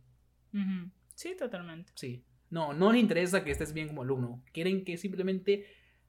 [1.16, 1.92] Sí, totalmente.
[1.96, 2.26] Sí.
[2.50, 4.44] No, no le interesa que estés bien como alumno.
[4.52, 5.66] Quieren que simplemente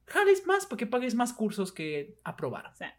[0.06, 2.74] jales más porque pagues más cursos que aprobar.
[2.74, 2.98] Sea,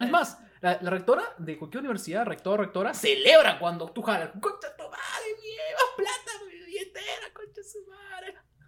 [0.00, 4.30] Es más, la, la rectora de cualquier universidad, rector, rectora, celebra cuando tú jalas.
[4.40, 8.15] Concha tu madre, llevas plata mi billetera, concha su madre.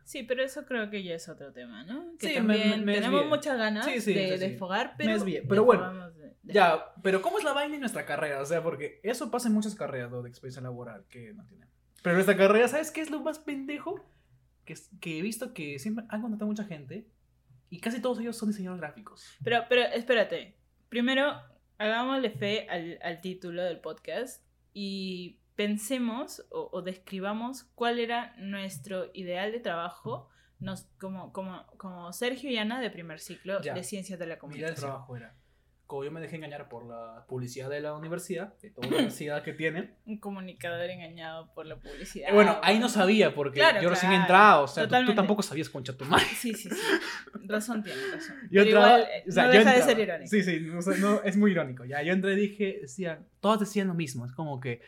[0.08, 2.16] Sí, pero eso creo que ya es otro tema, ¿no?
[2.18, 3.36] Que Sí, también me- me tenemos desvié.
[3.36, 5.22] muchas ganas Sí, sí, de desfogar, pero.
[5.46, 8.40] pero bueno, de- Ya, pero ¿cómo es la vaina en nuestra carrera?
[8.40, 10.22] O sea, porque eso pasa en muchas carreras ¿no?
[10.22, 11.68] de experiencia laboral que no tienen.
[12.02, 14.02] Pero en nuestra carrera, ¿sabes qué es lo más pendejo?
[14.64, 17.06] Que, que he visto que siempre han contratado mucha gente
[17.68, 19.26] y casi todos ellos son diseñadores gráficos.
[19.44, 20.56] Pero, pero espérate.
[20.88, 21.38] Primero,
[21.76, 24.42] hagámosle fe al, al título del podcast
[24.72, 30.28] y pensemos o, o describamos cuál era nuestro ideal de trabajo
[30.60, 33.74] nos, como, como, como Sergio y Ana de primer ciclo Ya.
[33.74, 34.80] de Ciencias de la Mi idea de Comunicación.
[34.90, 35.34] trabajo era,
[35.88, 39.42] como yo me dejé engañar por la publicidad de la universidad, de toda la universidad
[39.42, 39.96] que tienen.
[40.06, 42.28] Un comunicador engañado por la publicidad.
[42.30, 45.14] Eh, bueno, ahí no sabía porque Claro, yo recién claro, entrado, o sea, tú- tú,
[45.16, 46.24] tampoco sabías concha tu madre.
[46.36, 46.76] Sí, sí, sí.
[47.48, 48.36] Razón tiene, razón.
[48.42, 49.92] Yo Pero entraba, igual, o sea, no yo deja de entraba.
[49.92, 50.30] ser irónico.
[50.30, 51.84] Sí, sí, no, no, es muy irónico.
[51.84, 54.24] Ya, yo entré y dije, decían, todos decían lo mismo.
[54.24, 54.82] Es como que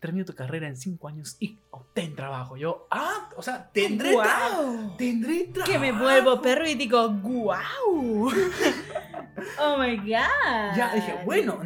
[0.00, 2.56] termino tu carrera en cinco años y obtén trabajo.
[2.56, 4.62] Yo, ah, o sea, tendré trabajo.
[4.62, 4.96] ¡Guau!
[4.96, 5.70] Tendré trabajo.
[5.72, 8.30] Que me vuelvo perro y digo, ¡guau!
[9.60, 10.76] ¡Oh my god!
[10.76, 11.60] Ya dije, bueno,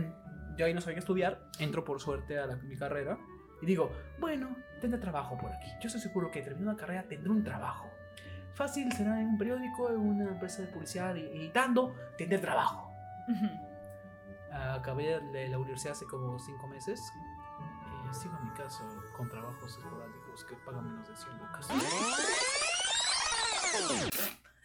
[0.57, 1.40] yo ahí no sabía qué estudiar.
[1.59, 3.18] Entro por suerte a la- mi carrera
[3.62, 5.68] y digo, bueno, tendré trabajo por aquí.
[5.81, 7.88] Yo estoy seguro que termino la carrera tendré un trabajo.
[8.55, 12.90] Fácil será en un periódico, en una empresa de publicidad y- editando, tendré trabajo.
[13.29, 13.47] Ujú.
[14.53, 17.01] Acabé de la universidad hace como 5 meses.
[18.14, 21.68] Sigo en mi casa con trabajos esporádicos que pagan menos de 100 lucas.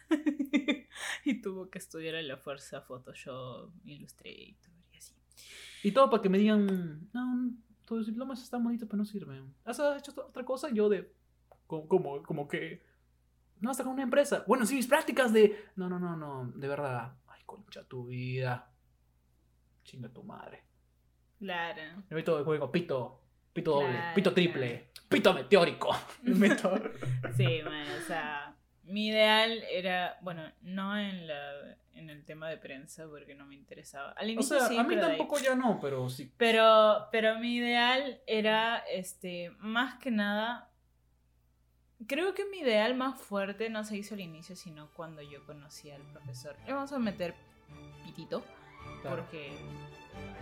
[1.24, 5.16] y tuvo que estudiar a la fuerza Photoshop, Illustrator y así.
[5.82, 7.50] Y todo para que me digan, no,
[7.86, 9.52] tus diplomas están bonitos pero no sirven.
[9.64, 10.70] ¿Has hecho otra cosa?
[10.70, 11.12] Yo de,
[11.66, 12.84] como, como, como que,
[13.58, 14.44] no, hasta con una empresa.
[14.46, 17.16] Bueno, sí, mis prácticas de, no, no, no, no, de verdad.
[17.26, 18.70] Ay, concha tu vida.
[19.82, 20.62] Chinga tu madre.
[21.40, 22.04] Claro.
[22.08, 23.20] Me meto de juego, pito,
[23.52, 25.90] pito doble, Claro, pito triple, pito meteórico.
[27.36, 32.56] Sí, bueno, o sea, mi ideal era, bueno, no en la en el tema de
[32.56, 34.12] prensa porque no me interesaba.
[34.12, 36.32] Al O inicio sea, sí, a mí tampoco ya no, pero sí.
[36.38, 40.70] Pero, pero mi ideal era, este, más que nada,
[42.06, 45.90] creo que mi ideal más fuerte no se hizo al inicio, sino cuando yo conocí
[45.90, 46.56] al profesor.
[46.66, 47.34] Le vamos a meter
[48.04, 48.42] pitito,
[49.02, 49.16] Claro.
[49.16, 49.52] porque...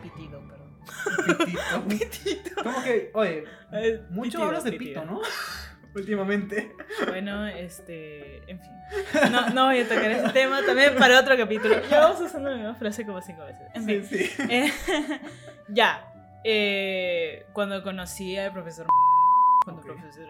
[0.02, 0.68] Pitido, perdón.
[1.38, 1.84] Pitito.
[1.88, 2.62] Pitito.
[2.62, 5.02] Como que, oye, Eh, mucho pitido, hablas de pitido.
[5.02, 5.20] pito, ¿no?
[5.94, 6.72] Últimamente.
[7.08, 8.70] Bueno, este, en fin.
[9.32, 11.74] No, no voy a tocar ese tema también para otro capítulo.
[11.88, 13.62] Llevamos usando la misma frase como cinco veces.
[13.74, 14.04] En fin.
[14.04, 14.42] Sí, sí.
[14.48, 14.72] Eh,
[15.68, 16.04] ya.
[16.44, 18.86] eh, cuando conocí al profesor.
[19.64, 20.26] Cuando profesor.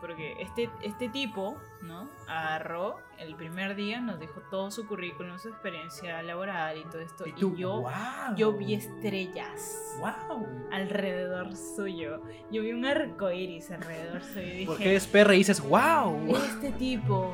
[0.00, 2.08] Porque este, este tipo, ¿no?
[2.26, 7.24] Agarró el primer día, nos dejó todo su currículum, su experiencia laboral y todo esto.
[7.28, 7.92] Y, tú, yo, wow.
[8.36, 10.48] yo vi estrellas Wow.
[10.72, 12.20] alrededor suyo.
[12.50, 14.40] Yo vi un arco iris alrededor suyo.
[14.40, 16.34] Y dije, Porque eres perra y dices, wow.
[16.36, 17.32] este tipo,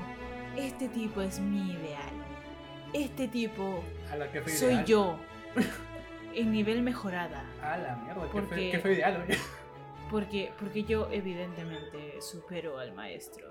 [0.54, 2.12] este tipo es mi ideal.
[2.92, 4.84] Este tipo A la que fue soy ideal.
[4.84, 5.16] yo.
[6.34, 7.42] En nivel mejorada.
[7.62, 9.38] A la mierda, qué Porque- fue, qué fue ideal, oye.
[10.10, 13.46] Porque, porque yo evidentemente supero al maestro.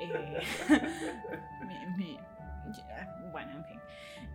[0.00, 0.40] Eh,
[1.66, 2.18] mi- mi-
[2.76, 3.80] ya, Bueno, en fin.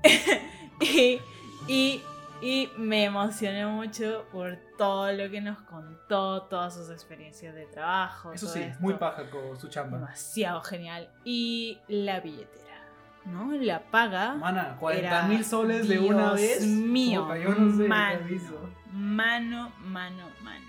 [0.81, 1.21] y,
[1.67, 2.03] y,
[2.41, 8.33] y me emocioné mucho por todo lo que nos contó, todas sus experiencias de trabajo.
[8.33, 8.77] Eso todo sí, esto.
[8.81, 9.97] muy paja con su chamba.
[9.97, 11.09] Demasiado genial.
[11.23, 12.79] Y la billetera,
[13.25, 13.51] ¿no?
[13.53, 14.35] La paga.
[14.35, 16.61] Mana, 40 Era- mil soles de una vez.
[16.65, 18.17] mío, Puta, yo no sé, mano.
[18.19, 18.69] te aviso.
[18.91, 20.65] Mano, mano, mano.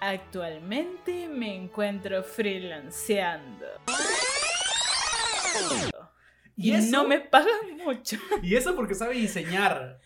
[0.00, 3.66] Actualmente me encuentro freelanceando.
[6.56, 8.16] Y eso, no me pagan mucho.
[8.42, 10.00] y eso porque sabe diseñar.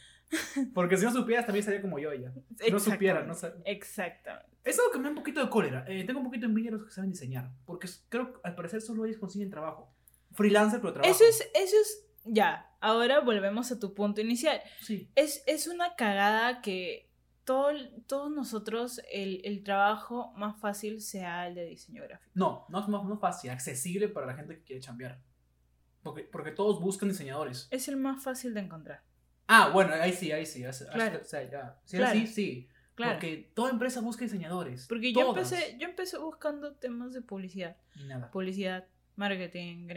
[0.75, 2.33] Porque si no supieras también estaría como yo ya.
[2.59, 3.65] Si no supiera, no Exactamente.
[3.65, 4.49] sa- Exactamente.
[4.65, 5.85] Es algo que me da un poquito de cólera.
[5.89, 7.51] Eh, tengo un poquito de envidia de los que saben diseñar.
[7.67, 9.95] Porque creo que al parecer solo ellos consiguen trabajo.
[10.33, 11.13] Freelancer, pero trabajo.
[11.15, 12.07] Eso es, eso es.
[12.25, 14.63] Ya, ahora volvemos a tu punto inicial.
[14.81, 15.11] Sí.
[15.17, 17.11] Es, es una cagada que
[17.45, 17.71] todo,
[18.07, 22.31] todos nosotros el, el trabajo más fácil sea el de diseño gráfico.
[22.35, 25.21] No, no es más no fácil, accesible para la gente que quiere chambear.
[26.03, 27.69] Porque, porque todos buscan diseñadores.
[27.71, 29.03] Es el más fácil de encontrar.
[29.47, 30.65] Ah, bueno, ahí sí, ahí sí.
[30.65, 31.21] ahí Claro.
[31.23, 31.81] o sea, ya.
[31.85, 32.19] Sí, Claro.
[32.19, 32.69] sí, sí.
[32.95, 33.13] Claro.
[33.15, 34.87] Porque toda empresa busca diseñadores.
[34.87, 37.77] Porque yo empecé, yo empecé buscando temas de publicidad.
[37.97, 38.31] Y nada.
[38.31, 39.89] Publicidad, marketing,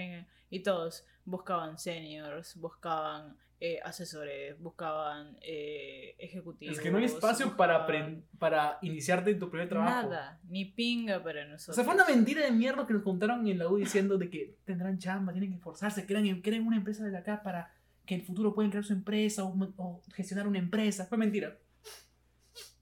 [0.50, 6.76] y todos buscaban seniors, buscaban eh, asesores, buscaban eh, ejecutivos.
[6.78, 10.10] Es que no hay espacio para, buscaban apren- para iniciarte en tu primer trabajo.
[10.10, 11.76] Nada, ni pinga para O nosotros.
[11.76, 14.58] sea, fue una mentira de mierda que nos contaron en la U diciendo de que
[14.66, 17.74] tendrán chamba, tienen que esforzarse, crean, crean una empresa de acá para
[18.06, 21.06] que en el futuro puedan crear su empresa o, o gestionar una empresa.
[21.06, 21.58] Fue mentira.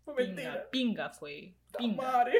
[0.04, 1.54] Fue Pinga, pinga fue.
[1.78, 1.96] Pinga.
[2.04, 2.34] Madre.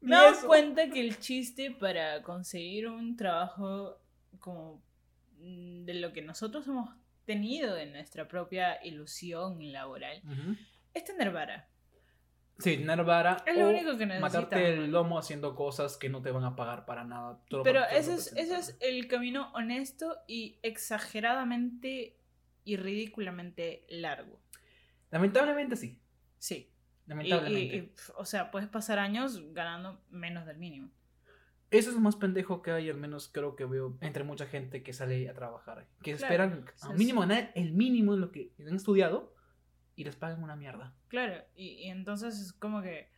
[0.00, 0.46] Me doy eso.
[0.46, 3.98] cuenta que el chiste para conseguir un trabajo
[4.40, 4.82] como
[5.38, 6.90] mm, de lo que nosotros hemos
[7.24, 10.56] tenido en nuestra propia ilusión laboral Ujú.
[10.94, 11.68] es tener vara.
[12.58, 14.20] Sí, tener vara Es lo o único que necesitas.
[14.20, 17.40] matarte el lomo haciendo cosas que no te van a pagar para nada.
[17.64, 22.16] Pero te es, el camino honesto y exageradamente
[22.64, 24.40] y ridículamente largo.
[25.10, 25.98] Lamentablemente sí.
[26.38, 26.54] Sí.
[26.54, 27.76] Y- y- Lamentablemente.
[27.76, 30.90] y, o sea, puedes pasar años ganando menos del mínimo.
[31.78, 34.82] Eso es lo más pendejo que hay, al menos creo que veo entre mucha gente
[34.82, 35.86] que sale a trabajar.
[36.02, 36.94] Que Claro, esperan sí, a sí.
[36.98, 39.34] mínimo ganar el mínimo en lo que han estudiado
[39.96, 40.94] y les pagan una mierda.
[41.08, 43.08] Claro, y, y entonces es como que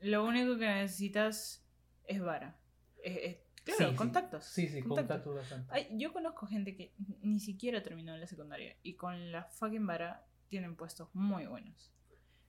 [0.00, 1.64] lo único que necesitas
[2.06, 2.56] es vara.
[3.02, 3.96] Es- es- claro, Sí, sí.
[3.96, 4.44] contactos.
[4.44, 4.96] Sí, sí, contactos.
[5.08, 5.72] contacto bastante.
[5.72, 10.24] Ay, yo conozco gente que ni siquiera terminó la secundaria y con la fucking vara
[10.48, 11.92] tienen puestos muy buenos.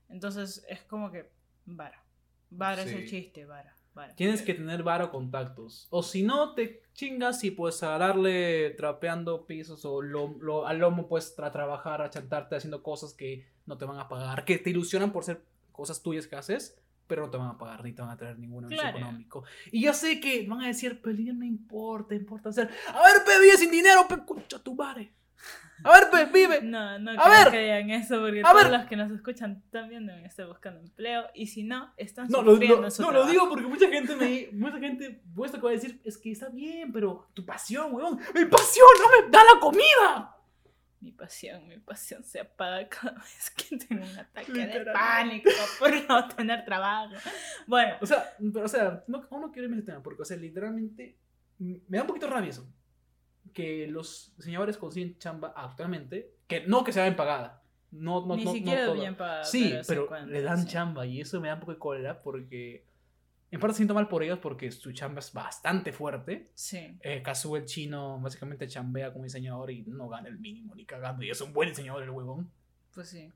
[0.10, 1.30] Entonces es como que
[1.66, 2.04] vara.
[2.50, 3.10] Vara es el Sí.
[3.10, 3.76] chiste, vara.
[4.16, 5.88] Tienes que tener varo contactos.
[5.90, 10.80] O si no, te chingas y pues a darle trapeando pisos o lo, lo- al
[10.80, 14.58] lomo pues a trabajar, a chantarte haciendo cosas que no te van a pagar, que
[14.58, 17.94] te ilusionan por ser cosas tuyas que haces, pero no te van a pagar ni
[17.94, 18.98] te van a traer ningún beneficio Claro.
[18.98, 19.44] económico.
[19.72, 22.70] Y yo sé que van a decir, pero no importa, importa hacer.
[22.88, 25.14] A ver, pe, sin dinero, pe, concha tu madre.
[25.84, 26.62] A ver, pe, vive.
[26.64, 27.52] No, no A ver.
[27.52, 28.72] que digan eso porque A todos ver.
[28.74, 32.54] los que nos escuchan también deben estar buscando empleo y si no, están No, lo,
[32.54, 33.32] sufriendo lo- en su no, lo trabajo.
[33.32, 34.50] digo porque mucha gente me.
[34.54, 35.22] Mucha gente.
[35.36, 38.18] Puesto que va a decir, es que está bien, pero tu pasión, weón.
[38.34, 40.34] ¡Mi pasión no me da la comida!
[41.00, 45.92] Mi pasión, mi pasión se apaga cada vez que tengo un ataque de pánico por
[46.10, 47.14] no tener trabajo.
[47.68, 50.26] Bueno, O sea, pero, o sea, no, no quiero irme a ese tema, porque, o
[50.26, 51.16] sea, literalmente.
[51.60, 52.68] Me da un poquito rabia eso.
[53.58, 56.36] Que los diseñadores consiguen chamba actualmente.
[56.48, 57.64] Que no que sea bien pagada.
[57.90, 59.00] No, no, ni no, no siquiera toda.
[59.00, 59.46] bien pagado.
[59.46, 60.68] Sí, pero le dan sí.
[60.68, 62.86] chamba y eso me da un poco de cólera porque.
[63.50, 66.52] En parte siento mal por ellos porque su chamba es bastante fuerte.
[66.54, 67.00] Sí.
[67.02, 71.24] Eh, Kazuo el chino básicamente chambea como diseñador y no gana el mínimo ni cagando.
[71.24, 72.52] Y es un buen diseñador el huevón.
[72.94, 73.32] Pues sí.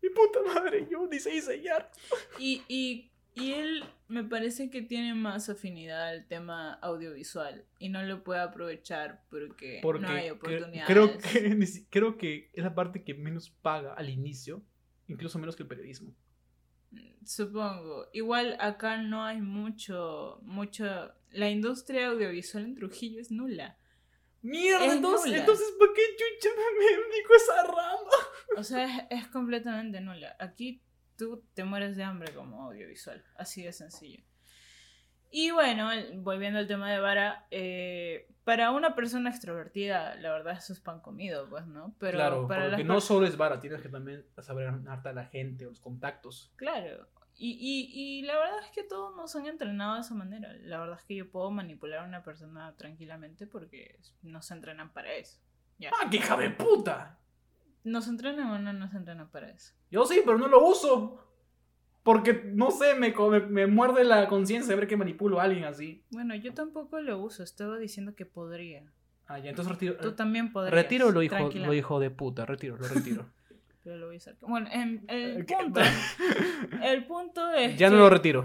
[0.00, 1.90] Mi puta madre, yo ni sé diseñar.
[2.38, 8.02] Y, y, y él me parece que tiene más afinidad al tema audiovisual y no
[8.02, 10.86] lo puede aprovechar porque, Porque no hay oportunidades.
[10.86, 14.62] creo, que, creo que es la parte que menos paga al inicio,
[15.06, 16.14] incluso menos que el periodismo.
[17.24, 18.08] Supongo.
[18.12, 21.12] Igual acá no hay mucho, mucho...
[21.30, 23.78] La industria audiovisual en Trujillo es nula.
[24.42, 25.38] Mierda, Es entonces, nula.
[25.38, 28.10] entonces ¿para qué chucha me, me esa rama?
[28.56, 30.34] O sea, es, es completamente nula.
[30.40, 30.82] Aquí
[31.20, 33.22] tú te mueres de hambre como audiovisual.
[33.36, 34.24] Así de sencillo.
[35.30, 40.72] Y bueno, volviendo al tema de Vara, eh, para una persona extrovertida, la verdad eso
[40.72, 41.94] es pan comido, pues, ¿no?
[41.98, 45.26] Pero claro, para porque no solo es vara, tienes que también saber ganarte a la
[45.26, 46.52] gente, los contactos.
[46.56, 47.06] Claro.
[47.36, 50.52] Y, y, y la verdad es que todos nos han entrenado de esa manera.
[50.62, 55.12] La verdad es que yo puedo manipular a una persona tranquilamente porque nos entrenan para
[55.14, 55.38] eso.
[55.78, 55.90] Ya.
[55.92, 57.19] ¡Ah, qué hija de puta!
[57.84, 59.72] ¿Nos entrenan o no nos entrenan para eso?
[59.90, 61.26] Yo sí, pero no lo uso.
[62.02, 66.02] Porque, no sé, me, me, me muerde la conciencia ver que manipulo a alguien así.
[66.10, 67.42] Bueno, yo tampoco lo uso.
[67.42, 68.90] Estaba diciendo que podría.
[69.26, 69.96] Ah, ya, entonces retiro.
[69.96, 70.74] Tú también podrías.
[70.74, 73.26] retiro lo hijo, lo hijo de puta, retiro, lo retiro.
[73.84, 74.36] Pero lo voy a usar.
[74.40, 75.80] Bueno, em, el punto.
[76.82, 77.78] El punto es.
[77.78, 78.44] ya no que- lo retiro.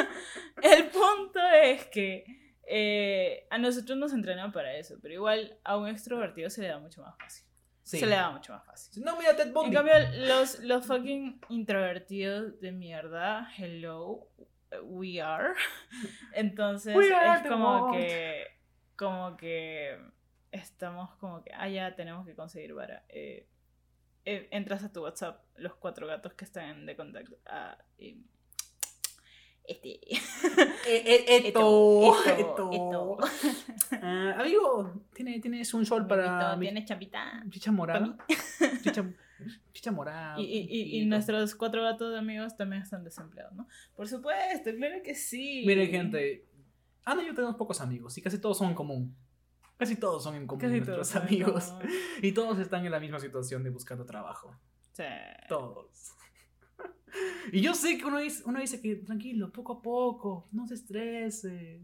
[0.62, 2.24] El punto es que
[2.66, 6.78] eh, a nosotros nos entrenan para eso, pero igual a un extrovertido se le da
[6.78, 7.44] mucho más fácil.
[7.82, 7.98] Sí.
[7.98, 9.02] Se le da mucho más fácil.
[9.04, 9.74] No, mira, Ted En Bundy.
[9.76, 9.94] cambio,
[10.26, 14.28] los, los fucking introvertidos de mierda, hello,
[14.84, 15.54] we are.
[16.34, 17.98] Entonces We are es como world.
[17.98, 18.46] que,
[18.96, 19.98] como que
[20.52, 23.04] estamos como que, ah, ya tenemos que conseguir vara.
[23.08, 23.46] Eh,
[24.24, 27.36] eh, entras a tu WhatsApp, los cuatro gatos que están de contacto.
[27.46, 28.22] Ah, y-
[29.64, 30.00] este.
[30.88, 32.70] Eh, esto, esto.
[32.72, 33.18] esto.
[34.02, 37.42] Ah, amigo, ¿tiene- ¿tienes un sol para mi ¿Tienes chapita?
[37.50, 38.16] chicha morada?
[38.82, 39.04] Chicha,
[39.72, 40.38] chicha morada.
[40.40, 40.58] Y, y,
[40.98, 43.66] y, y nuestros cuatro gatos de amigos también están desempleados, ¿no?
[43.94, 45.64] Por supuesto, claro que sí.
[45.66, 46.46] Miren, gente.
[47.04, 49.16] Ana y yo tenemos pocos amigos y casi todos son en común.
[49.76, 51.72] Casi todos son en común Casi nuestros amigos.
[52.22, 54.54] Y todos están en la misma situación de buscando trabajo.
[54.92, 55.02] Sí.
[55.48, 56.12] Todos.
[57.52, 60.74] Y yo sé que uno dice, uno dice que tranquilo, poco a poco, no te
[60.74, 61.80] estreses.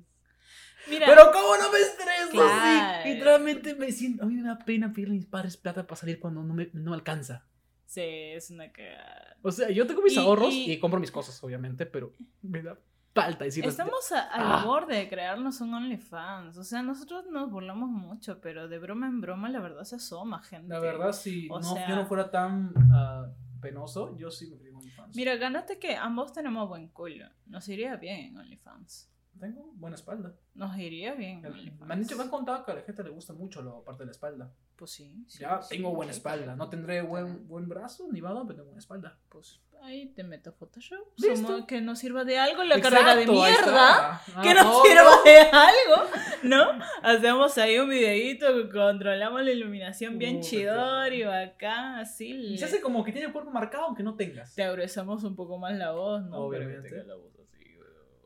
[0.89, 2.31] Mira, Pero ¿cómo no me estreso?
[2.31, 3.03] Claro.
[3.03, 5.97] Sí, literalmente me siento, a mí me da pena pedirle a mis padres plata para
[6.01, 7.45] salir cuando no me, no me alcanza.
[7.85, 9.37] sí, es una cagada.
[9.43, 10.79] O sea, yo tengo mis Y- ahorros y- y...
[10.79, 12.79] compro mis cosas, obviamente, pero me da
[13.15, 13.73] falta decirles.
[13.73, 14.65] Estamos a- al Ah.
[14.65, 16.57] borde de crearnos un OnlyFans.
[16.59, 20.43] O sea, nosotros nos burlamos mucho, pero de broma en broma la verdad se asoma,
[20.43, 20.69] gente.
[20.69, 23.27] La verdad, si O no, sea- yo no fuera tan ah,
[23.61, 24.68] penoso, yo sí me
[25.15, 27.29] Mira, gánate que ambos tenemos buen culo.
[27.47, 29.11] Nos iría bien en OnlyFans.
[29.39, 30.35] Tengo buena espalda.
[30.55, 33.11] Nos iría bien en Me han dicho, me han contado que a la gente le
[33.11, 34.51] gusta mucho la parte de la espalda.
[34.77, 35.25] Pues sí.
[35.27, 36.55] sí, ya sí, tengo buena sí, espalda.
[36.55, 39.19] No tendré buen, buen brazo ni vado, pero tengo buena espalda.
[39.29, 40.99] Pues ahí te meto Photoshop.
[41.17, 44.21] Somos- que nos sirva de algo la carrera de Exacto, mierda.
[44.27, 44.43] está.
[44.43, 45.23] Que Ah, nos no, sirva no.
[45.25, 46.11] de algo,
[46.45, 46.85] ¿no?
[47.03, 50.49] Hacemos ahí un videito, controlamos la iluminación bien Puta.
[50.49, 52.31] chidor y bacán, así.
[52.31, 54.55] Y se hace como que tiene el cuerpo marcado aunque no tengas.
[54.55, 56.37] Te agresamos un poco más la voz, ¿no?
[56.39, 56.89] Obviamente.
[56.89, 57.33] tenga la voz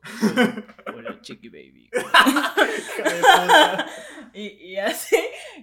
[0.95, 1.89] Hola, chiqui baby.
[4.35, 5.15] Y, y así,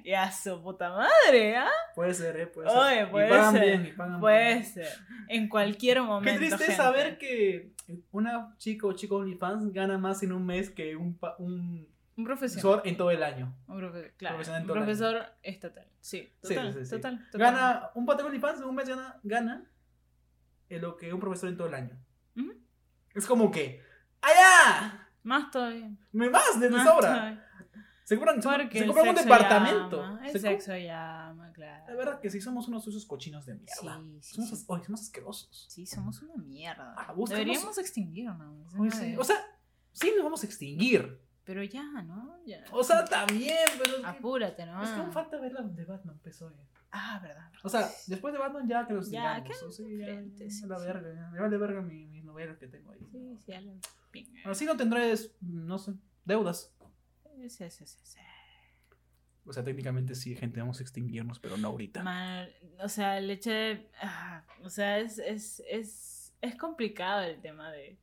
[0.04, 1.68] y a su puta madre, ¿ah?
[1.96, 2.78] Puede ser, eh, puede ser.
[2.78, 3.62] Oye, Y puede pagan ser.
[3.66, 4.64] bien, y pagan Puede bien.
[4.64, 4.88] ser.
[5.28, 6.38] En cualquier Qué momento.
[6.38, 6.76] triste gente.
[6.76, 7.72] saber que
[8.12, 12.96] una chica o chico OnlyFans gana más en un mes que un, un profesor en
[12.96, 13.52] todo el año.
[13.66, 14.86] Un profe- claro, profesional en un todo el año.
[14.86, 15.88] profesor estatal.
[16.00, 16.90] Sí, total, sí, sí, sí.
[16.92, 17.40] total, total.
[17.40, 19.64] Gana, un patrón OnlyFans en un mes gana, gana
[20.68, 21.98] en lo que un profesor en todo el año.
[23.16, 23.82] Es como que,
[24.22, 25.08] ¡allá!
[25.22, 25.90] Más todavía.
[26.12, 27.08] Me vas de Más sobra.
[27.08, 27.46] todavía.
[28.04, 30.02] Se compran, se, compran un departamento.
[30.02, 31.84] llama, el Se sexo llama, claro.
[31.88, 34.00] La verdad que sí somos unos sucios cochinos de mierda.
[34.00, 34.64] Sí, sí, somos, sí.
[34.66, 35.66] oye, somos asquerosos.
[35.68, 36.94] Sí, somos una mierda.
[36.98, 38.74] Ah, Deberíamos extinguirnos.
[38.74, 38.90] ¿no?
[38.90, 39.14] sí.
[39.16, 39.36] O sea,
[39.92, 41.20] sí nos vamos a extinguir.
[41.44, 42.36] Pero ya, ¿no?
[42.44, 42.64] Ya.
[42.72, 44.82] O sea, también, pero Apúrate, ¿no?
[44.82, 46.56] es que aún falta ver la de Batman, pues, oye.
[46.90, 47.50] Ah, verdad.
[47.62, 49.58] O sea, después de Batman ya que los Ya, digamos.
[49.60, 50.84] que o sea, ya, ya, sí, la sí.
[50.86, 51.30] verga.
[51.30, 52.98] Me vale verga mi- mis novelas que tengo ahí.
[53.12, 53.88] Sí, sí, a la pinga.
[54.44, 55.92] Así no tendré, no sé,
[56.24, 56.72] deudas.
[57.48, 58.18] Sí, sí, sí, sí.
[59.46, 62.02] O sea, técnicamente sí, gente, vamos a extinguirnos, pero no ahorita.
[62.82, 63.90] O sea, el hecho de.
[64.02, 67.98] ah, o sea, es, es, es, es complicado el tema de,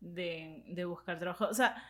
[0.00, 1.46] de, de buscar trabajo.
[1.48, 1.82] O sea,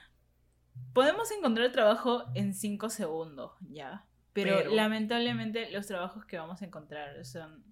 [0.92, 4.06] podemos encontrar trabajo en cinco segundos, ¿ya?
[4.32, 7.64] Pero, Pero- lamentablemente los trabajos que vamos a encontrar son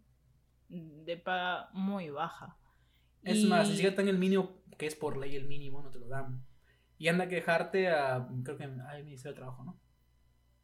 [0.69, 2.57] de paga muy baja.
[3.23, 5.91] Es Y- más, ni siquiera tan el mínimo, que es por ley el mínimo, no
[5.91, 6.45] te lo dan.
[6.99, 9.81] Y anda a quejarte a, creo que hay Ministerio de Trabajo, ¿no?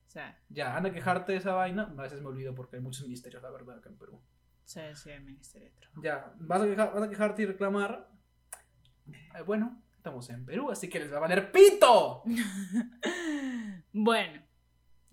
[0.07, 1.93] Sea, Ya, anda a quejarte de esa vaina.
[1.99, 4.23] A veces me olvido porque hay muchos ministerios, la verdad, acá en Perú.
[4.65, 6.03] sí, sí, el Ministerio de Trabajo.
[6.03, 8.09] Ya, vas a, quejar- vas a quejarte y reclamar.
[9.13, 12.23] Eh, bueno, estamos en Perú, así que les va a valer pito.
[13.93, 14.43] bueno,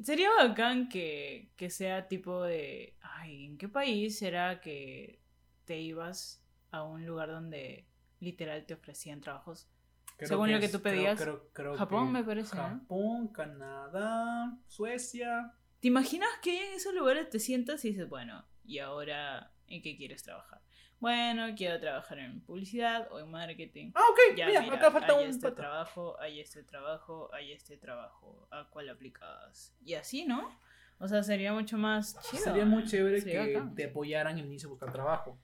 [0.02, 5.22] sería bacán que, que sea tipo de, ay, ¿en qué país será que
[5.66, 7.88] te ibas a un lugar donde
[8.26, 9.70] literal te ofrecían trabajos?
[10.18, 12.56] Creo Según lo que es- tú pedías, creo- creo Japón me parece.
[12.56, 15.54] Japón, Canadá, Suecia.
[15.80, 19.96] ¿Te imaginas que en esos lugares te sientas y dices, bueno, ¿y ahora en qué
[19.98, 20.62] quieres trabajar?
[21.00, 23.92] Bueno, quiero trabajar en publicidad o en marketing.
[23.94, 27.52] Ah, ok, Ya, mira, mira, acá falta hay un este trabajo, hay este trabajo, hay
[27.52, 29.76] este trabajo, ¿a cuál aplicas?
[29.84, 30.50] Y así, ¿no?
[30.98, 32.44] O sea, sería mucho más chido.
[32.46, 35.38] Sería muy chévere Sería que te apoyaran en el inicio a buscar trabajo.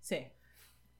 [0.00, 0.28] Sí,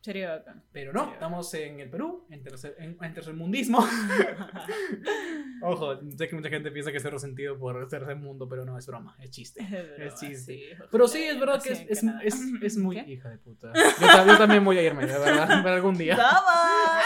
[0.01, 0.63] sería bacán.
[0.73, 3.79] Pero no, estamos en el Perú, en, tercer, en, en tercermundismo.
[5.63, 8.87] Ojo, sé que mucha gente piensa que es resentido por tercer mundo, pero no, es
[8.87, 9.67] broma, es chiste.
[9.71, 10.53] Pero chiste.
[10.55, 13.13] sí, Pero sí, es verdad no que es, es, es, es muy ¿Qué?
[13.13, 13.73] hija de puta.
[13.75, 16.17] Yo, ta- yo también voy a irme, de verdad, pero algún día.
[16.17, 17.05] ¡Vamos!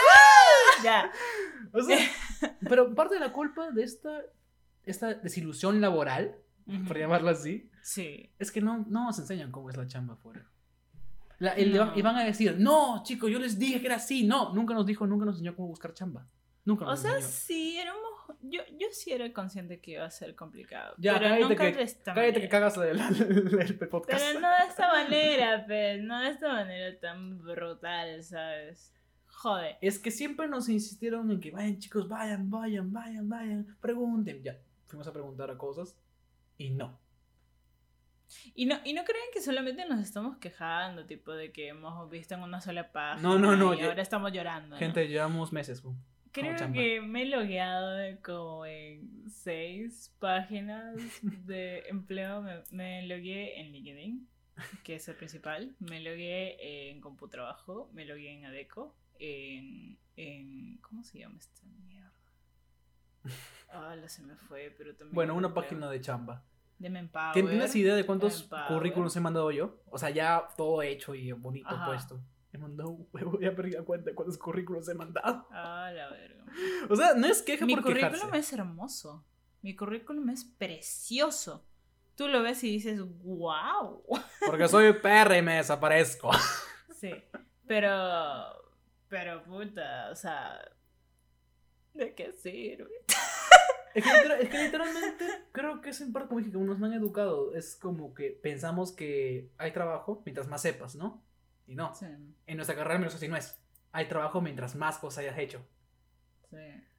[0.85, 1.11] ya.
[1.73, 1.99] O sea,
[2.69, 4.23] pero parte de la culpa de esta,
[4.85, 6.37] esta desilusión laboral
[6.67, 6.85] Ujú.
[6.85, 7.69] por llamarlo así.
[7.83, 8.31] Sí.
[8.39, 10.47] Es que no, no nos enseñan cómo es la chamba afuera.
[11.39, 11.93] La- el- No.
[11.97, 14.25] Y van a decir, no, chicos, yo les dije que era así.
[14.25, 16.27] No, nunca nos dijo, nunca nos enseñó cómo buscar chamba.
[16.65, 17.33] Nunca O nos sea, enseñó.
[17.33, 18.03] sí, éramos.
[18.41, 20.95] Yo, yo sí era consciente que iba a ser complicado.
[20.99, 24.23] Ya, pero cállate nunca que- de esta Cállate que cagas el, el- el podcast.
[24.25, 26.03] Pero no de esta manera, pues.
[26.03, 28.93] No de esta manera tan brutal, ¿sabes?
[29.27, 29.77] Joder.
[29.83, 34.43] Es que siempre nos insistieron en que vayan, chicos, vayan, vayan, vayan, vayan, pregunten.
[34.43, 35.97] Ya, fuimos a preguntar a cosas
[36.57, 36.99] y no.
[38.55, 42.35] Y no, y no creen que solamente nos estamos quejando, tipo, de que hemos visto
[42.35, 43.23] en una sola página.
[43.29, 44.71] No, no, no, Y yo- ahora estamos llorando.
[44.71, 44.79] ¿no?
[44.79, 45.83] Gente, llevamos meses.
[46.33, 52.43] Creo que me he logueado como en seis páginas de empleo.
[52.43, 54.29] Me, me logué en LinkedIn,
[54.83, 55.77] que es el principal.
[55.79, 57.89] Me logué en Computrabajo.
[57.93, 58.97] Me logué en Adeco.
[59.21, 60.79] En, en.
[60.79, 62.13] ¿Cómo se llama esta mierda?
[63.77, 65.15] Ah, la se me fue, pero también.
[65.15, 66.45] Bueno, una página de chamba.
[66.79, 66.91] De.
[66.91, 69.81] ¿Tien- ¿Tienes idea de cuántos currículums he mandado yo?
[69.91, 71.87] O sea, ya todo hecho y bonito Ajá.
[71.87, 72.21] puesto.
[72.53, 75.47] He mandado un huevo, ya perdí la cuenta de cuántos currículums he mandado.
[75.51, 76.45] Ah, la verga.
[76.91, 78.39] O sea, no es queja Mi por currículum quejarse.
[78.39, 79.25] es hermoso.
[79.63, 81.65] Mi currículum es precioso.
[82.17, 84.05] Tú lo ves y dices, wow.
[84.47, 86.31] Porque soy perra y me desaparezco.
[87.01, 87.11] Sí,
[87.67, 88.45] pero,
[89.09, 90.59] pero puta, o sea,
[91.93, 93.04] ¿de qué sirve?
[93.95, 96.83] Es que, literal- es que literalmente creo que es en parte como dije, como nos
[96.83, 97.55] han educado.
[97.55, 101.23] Es como que pensamos que hay trabajo mientras más sepas, ¿no?
[101.67, 101.95] Y no.
[101.95, 102.07] Sí,
[102.47, 103.61] En nuestra carrera menos así no es.
[103.93, 105.65] Hay trabajo mientras más cosas hayas hecho.
[106.51, 106.57] sí.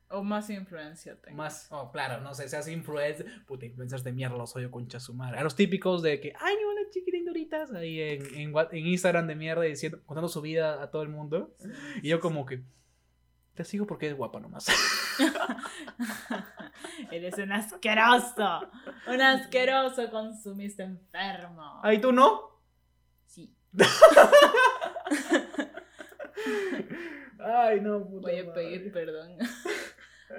[0.07, 1.35] O más influencia tengo.
[1.35, 3.25] Más, oh, claro, no sé, seas influencer.
[3.47, 5.39] Puta, influencers de mierda los odio concha su madre.
[5.39, 9.63] A los típicos de que, ay, hola chiquitindoritas, ahí en, en, en Instagram de mierda
[9.63, 11.55] diciendo, contando su vida a todo el mundo.
[11.59, 11.69] Sí,
[12.03, 12.61] Y yo como que,
[13.56, 14.66] te sigo porque es guapa nomás.
[17.12, 18.70] Eres un asqueroso.
[19.08, 21.80] Un asqueroso consumista enfermo.
[21.84, 22.60] Ay, ¿tú no?
[23.26, 23.56] Sí.
[27.39, 28.53] Ay, no, puta Voy a madre.
[28.64, 29.38] pedir perdón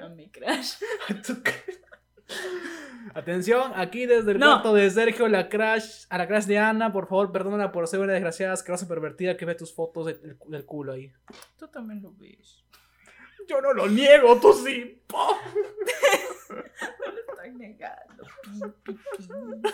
[0.03, 0.75] a mi crush.
[3.14, 4.47] Atención, aquí desde el No.
[4.47, 8.01] cuarto de Sergio, la crash, a la crash de Ana, por favor, perdónala por ser
[8.01, 11.12] una desgraciada, asquerosa, pervertida que ve tus fotos de- del, del culo ahí.
[11.57, 12.64] Tú también lo ves.
[13.49, 15.03] Yo no lo niego, tú sí.
[15.07, 15.36] po.
[16.49, 18.24] Lo estoy negando.
[18.42, 19.70] Pi, pi, pi.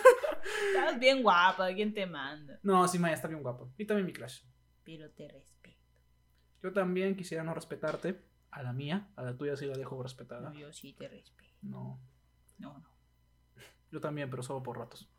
[0.67, 2.59] Estás bien guapa, ¿quién te manda?
[2.63, 3.71] No, sí, Maya, está bien guapo.
[3.77, 4.41] Y también mi crash.
[4.83, 5.77] Pero te respeto.
[6.61, 8.21] Yo también quisiera no respetarte.
[8.51, 10.49] A la mía, a la tuya sí la dejo respetada.
[10.49, 11.57] No, yo sí te respeto.
[11.63, 11.99] No.
[12.59, 12.89] No, no.
[13.91, 15.09] Yo también, pero solo por ratos.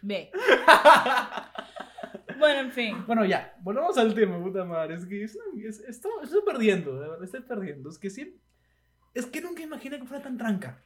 [0.00, 0.30] Ve.
[2.42, 3.04] Bueno, en fin.
[3.06, 4.94] Bueno, ya, volvamos al tema, puta madre.
[4.96, 7.88] Es que es, es- esto- estoy perdiendo, de verdad, estoy perdiendo.
[7.88, 8.36] Es que sí.
[9.14, 10.82] Es que nunca imaginé que fuera tan tranca.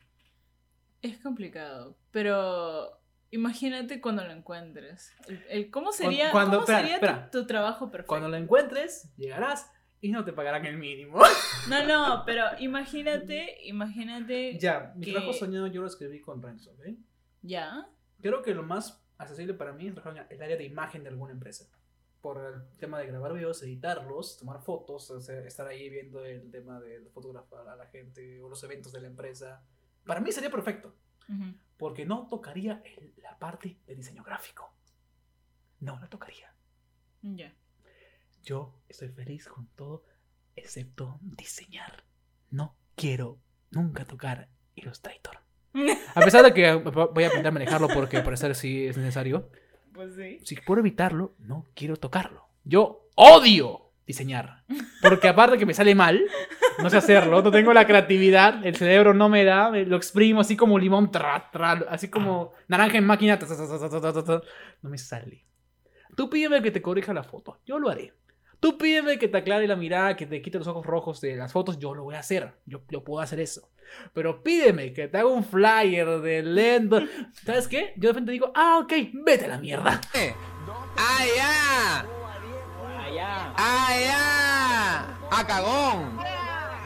[1.00, 3.00] Es complicado, pero
[3.30, 5.12] imagínate cuando lo encuentres.
[5.28, 7.30] El, el- ¿Cómo sería, cuando- cómo espera, sería espera.
[7.30, 8.08] Tu, tu trabajo perfecto?
[8.08, 11.18] Cuando lo encuentres, llegarás y no te pagarán el mínimo.
[11.70, 14.56] No, no, pero imagínate, imagínate.
[14.58, 16.96] ya, mi Que- trabajo soñado yo lo escribí con Renzo, ¿ok?
[17.42, 17.88] Ya.
[18.20, 19.94] Creo que lo más accesible para mí es
[20.30, 21.66] el área de imagen de alguna empresa.
[22.20, 26.50] Por el tema de grabar videos, editarlos, tomar fotos, o sea, estar ahí viendo el
[26.50, 29.62] tema de fotografar a la gente o los eventos de la empresa.
[30.04, 30.94] Para mí sería perfecto,
[31.28, 31.54] Ujú.
[31.76, 34.72] porque no tocaría el- la parte de diseño gráfico.
[35.80, 36.52] No la tocaría.
[37.22, 37.54] Ya.
[38.42, 40.04] Yo estoy feliz con todo,
[40.56, 42.04] excepto diseñar.
[42.50, 43.38] No quiero
[43.70, 45.38] nunca tocar Illustrator.
[46.14, 49.50] A pesar de que voy a aprender a manejarlo porque parecer sí es necesario.
[49.92, 50.40] Pues sí.
[50.44, 52.48] Si puedo evitarlo, no quiero tocarlo.
[52.64, 54.62] Yo odio diseñar.
[55.02, 56.22] Porque aparte que me sale mal,
[56.78, 60.56] no sé hacerlo, no tengo la creatividad, el cerebro no me da, lo exprimo así
[60.56, 63.48] como limón, tra, tra, así como naranja en máquina, tra,
[64.82, 65.44] no me sale.
[66.16, 68.14] Tú pídeme que te corrija la foto, yo lo haré.
[68.60, 71.52] Tú pídeme que te aclare la mirada, que te quite los ojos rojos de las
[71.52, 72.54] fotos, yo lo voy a hacer.
[72.66, 73.68] Yo, yo puedo hacer eso.
[74.14, 77.00] Pero pídeme que te haga un flyer de lento.
[77.44, 77.92] ¿Sabes qué?
[77.96, 78.92] Yo de repente digo, ah, ok,
[79.24, 80.00] vete a la mierda.
[80.96, 82.00] ¡Ah, ya!
[83.04, 83.54] Allá.
[83.56, 85.38] ¡Ah, ya!
[85.38, 86.18] ¡A cagón!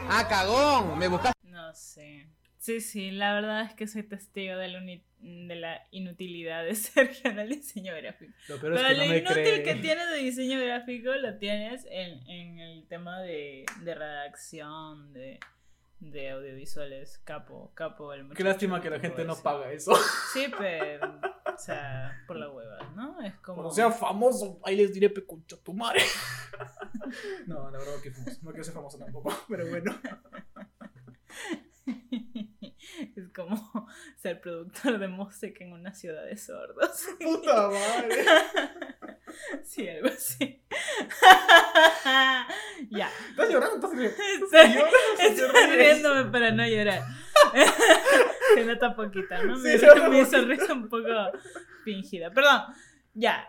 [0.09, 0.99] ¡A cagón!
[0.99, 1.39] Me buscaste.
[1.45, 2.27] No sé.
[2.57, 6.75] Sí, sí, la verdad es que soy testigo de la, uni- de la inutilidad de
[6.75, 8.33] Sergio en el diseño gráfico.
[8.47, 9.63] Lo peor Pero es que lo no inútil cree.
[9.63, 15.39] que tienes de diseño gráfico lo tienes en, en el tema de, de redacción, de,
[15.99, 17.19] de audiovisuales.
[17.23, 19.93] Capo, capo el Qué muchacho, lástima que la gente no paga eso.
[20.33, 21.19] Sí, pero,
[21.53, 23.21] o sea, por la hueva, ¿no?
[23.21, 23.57] Es como...
[23.57, 26.01] Cuando sea famoso, ahí les diré pecucho tu madre.
[27.47, 28.39] no, la verdad que famoso.
[28.41, 29.99] No quiero ser famoso tampoco, pero bueno.
[33.15, 37.07] Es como ser productor de música en una ciudad de sordos.
[37.19, 38.25] Puta madre.
[39.63, 40.61] Sí, algo así.
[42.89, 43.09] ya.
[43.29, 43.75] ¿Estás llorando?
[43.75, 44.17] ¿Estás riendo?
[44.17, 47.01] Estoy, ¿Lloras o te estoy riéndome para no llorar.
[48.53, 49.55] Se nota poquita, ¿no?
[49.55, 49.69] Sí,
[50.09, 51.07] Mi, sonrisa un poco
[51.85, 52.29] fingida.
[52.31, 52.61] Perdón.
[53.13, 53.47] Ya.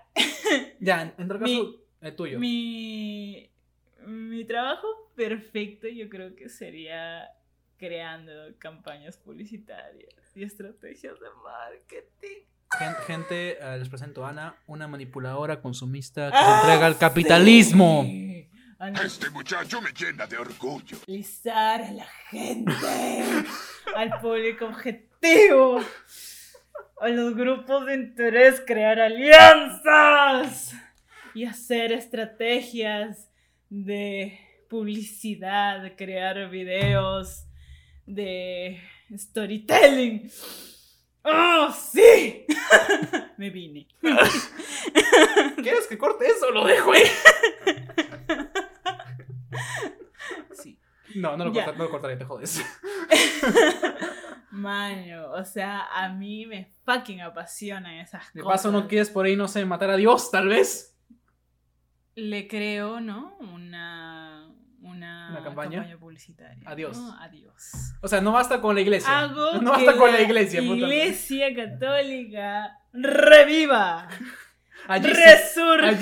[0.78, 2.39] Ya, en todo caso, el tuyo.
[2.39, 3.51] Mi,
[4.07, 7.28] mi trabajo perfecto yo creo que sería
[7.87, 12.47] creando campañas publicitarias y estrategias de marketing.
[12.78, 18.03] Gen- Gente, eh, les presento a Ana, una manipuladora consumista que se entrega al capitalismo.
[18.78, 19.07] Ah, Sí.
[19.07, 20.97] Este muchacho me llena de orgullo.
[21.09, 22.72] Analizar a la gente,
[23.97, 25.80] al público objetivo,
[27.01, 30.74] a los grupos de interés, crear alianzas
[31.35, 33.28] y hacer estrategias
[33.70, 37.47] de publicidad, crear videos,
[38.07, 38.80] de
[39.16, 40.30] storytelling.
[41.24, 42.44] ¡Oh, sí!
[43.36, 43.86] Me vine.
[45.62, 46.50] ¿Quieres que corte eso?
[46.50, 47.03] Lo dejo ahí.
[50.53, 50.78] Sí.
[51.14, 52.62] No, no lo, corta- no lo cortaré, te jodes.
[54.50, 58.59] Mano, o sea, a mí me fucking apasionan esas De cosas.
[58.62, 60.96] paso, no quieres por ahí, no sé, matar a Dios, tal vez.
[62.14, 63.36] Le creo, ¿no?
[63.38, 64.21] Una,
[65.43, 65.99] una, ¿Una campaña?
[65.99, 66.62] publicitaria.
[66.68, 66.97] Adiós.
[66.97, 67.12] ¿no?
[67.20, 67.95] Adiós.
[68.01, 69.18] O sea, no basta con la iglesia.
[69.20, 74.09] Hago no que basta con la iglesia, puta iglesia católica reviva,
[74.88, 75.93] resurja.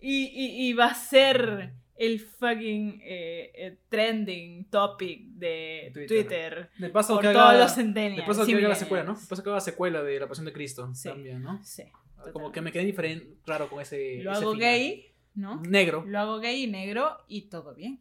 [0.00, 6.08] Y, y, y va a ser el fucking eh, eh, trending topic de Twitter.
[6.08, 6.70] Twitter.
[6.78, 8.16] De paso por que todos haga, los centennials.
[8.16, 9.14] de paso que haga la secuela, ¿no?
[9.14, 11.08] De paso que haga la secuela de La Pasión de Cristo Sí.
[11.08, 11.62] también, ¿no?
[11.64, 11.84] Sí.
[11.84, 12.60] Como que totalmente.
[12.62, 14.68] me quedé diferente, raro con ese Lo ese hago final.
[14.70, 15.60] gay, ¿no?
[15.62, 16.04] Negro.
[16.06, 18.00] Lo hago gay y negro y todo bien.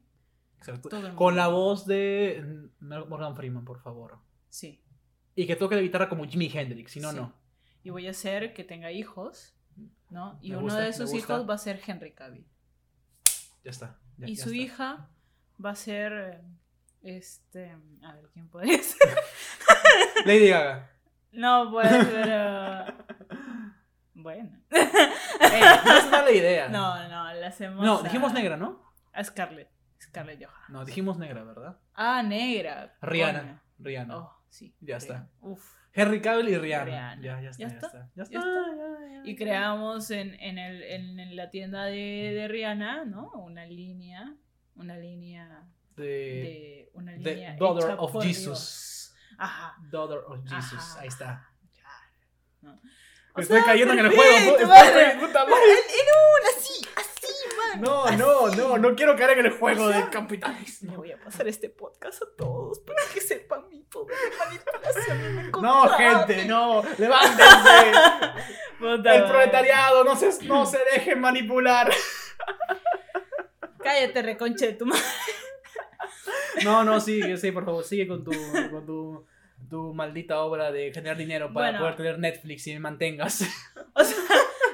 [0.59, 0.89] Exacto.
[0.89, 4.17] todo Con la voz de Morgan Freeman, por favor.
[4.49, 4.81] Sí.
[5.35, 7.17] Y que toque la guitarra como Jimi Hendrix, si no, Sí.
[7.17, 7.33] no.
[7.83, 9.53] Y voy a hacer que tenga hijos,
[10.09, 10.37] ¿no?
[10.41, 12.45] Y Me uno gusta, de sus hijos va a ser Henry Cavill.
[13.63, 13.99] Ya está.
[14.17, 14.61] ya- y ya su está.
[14.63, 15.09] hija
[15.63, 16.41] va a ser.
[17.01, 17.75] Este.
[18.03, 18.99] A ver, ¿quién podría ser?
[20.25, 20.89] Lady Gaga.
[21.33, 22.92] No, puede ser.
[24.23, 24.49] Bueno.
[25.43, 26.67] Eh, no es mala idea.
[26.69, 27.83] No, no, la hacemos.
[27.85, 28.81] No, a- dijimos negra, ¿no?
[29.11, 29.69] A Scarlett.
[30.01, 30.73] Scarlett Johansson.
[30.73, 31.77] No, dijimos negra, ¿verdad?
[31.93, 32.95] Ah, negra.
[33.01, 33.61] Rihanna.
[33.77, 34.17] Rihanna.
[34.17, 34.73] Oh, sí.
[34.79, 35.29] Ya Rihanna.
[35.41, 35.63] Uf.
[35.91, 36.85] Henry Cavill y Rihanna.
[36.85, 37.21] Rihanna.
[37.21, 37.63] Ya, ya está.
[37.63, 37.87] ¿Ya Ya está?
[37.87, 38.09] está.
[38.15, 38.33] Ya está.
[38.33, 38.75] ¿Ya está?
[39.09, 43.29] ya, ya, Y creamos en, en, el, en, en la tienda de, de Rihanna, ¿no?
[43.33, 44.33] Una línea.
[44.75, 45.65] Una línea.
[45.95, 47.55] De, De, una The línea.
[47.57, 48.45] Daughter of Jesus.
[48.45, 49.15] Dios.
[49.37, 49.75] Ajá.
[49.91, 50.73] Daughter of Jesus.
[50.93, 51.49] Ajá, Ahí está.
[52.61, 52.79] ¿no?
[53.35, 54.67] O Estoy sea, cayendo en el juego.
[54.67, 55.09] vale.
[55.09, 55.63] estoy- puta madre.
[55.71, 57.81] En así, así, man.
[57.81, 60.95] No, no, no, no quiero caer en el juego O sea, del Le capitalismo.
[60.97, 65.35] voy a pasar este podcast a todos para que sepan mi poder de manipulación.
[65.35, 66.83] me No, gente, no.
[66.97, 67.91] Levántense.
[68.79, 71.91] Puta El proletariado no se, no se deje manipular.
[73.81, 75.01] Cállate, reconche de tu madre.
[76.63, 78.31] No, no, sigue, sí, por favor, sigue con tu,
[78.71, 79.25] con tu,
[79.69, 81.79] tu maldita obra de generar dinero para Bueno.
[81.79, 83.41] poder tener Netflix y me mantengas.
[83.95, 84.17] O sea,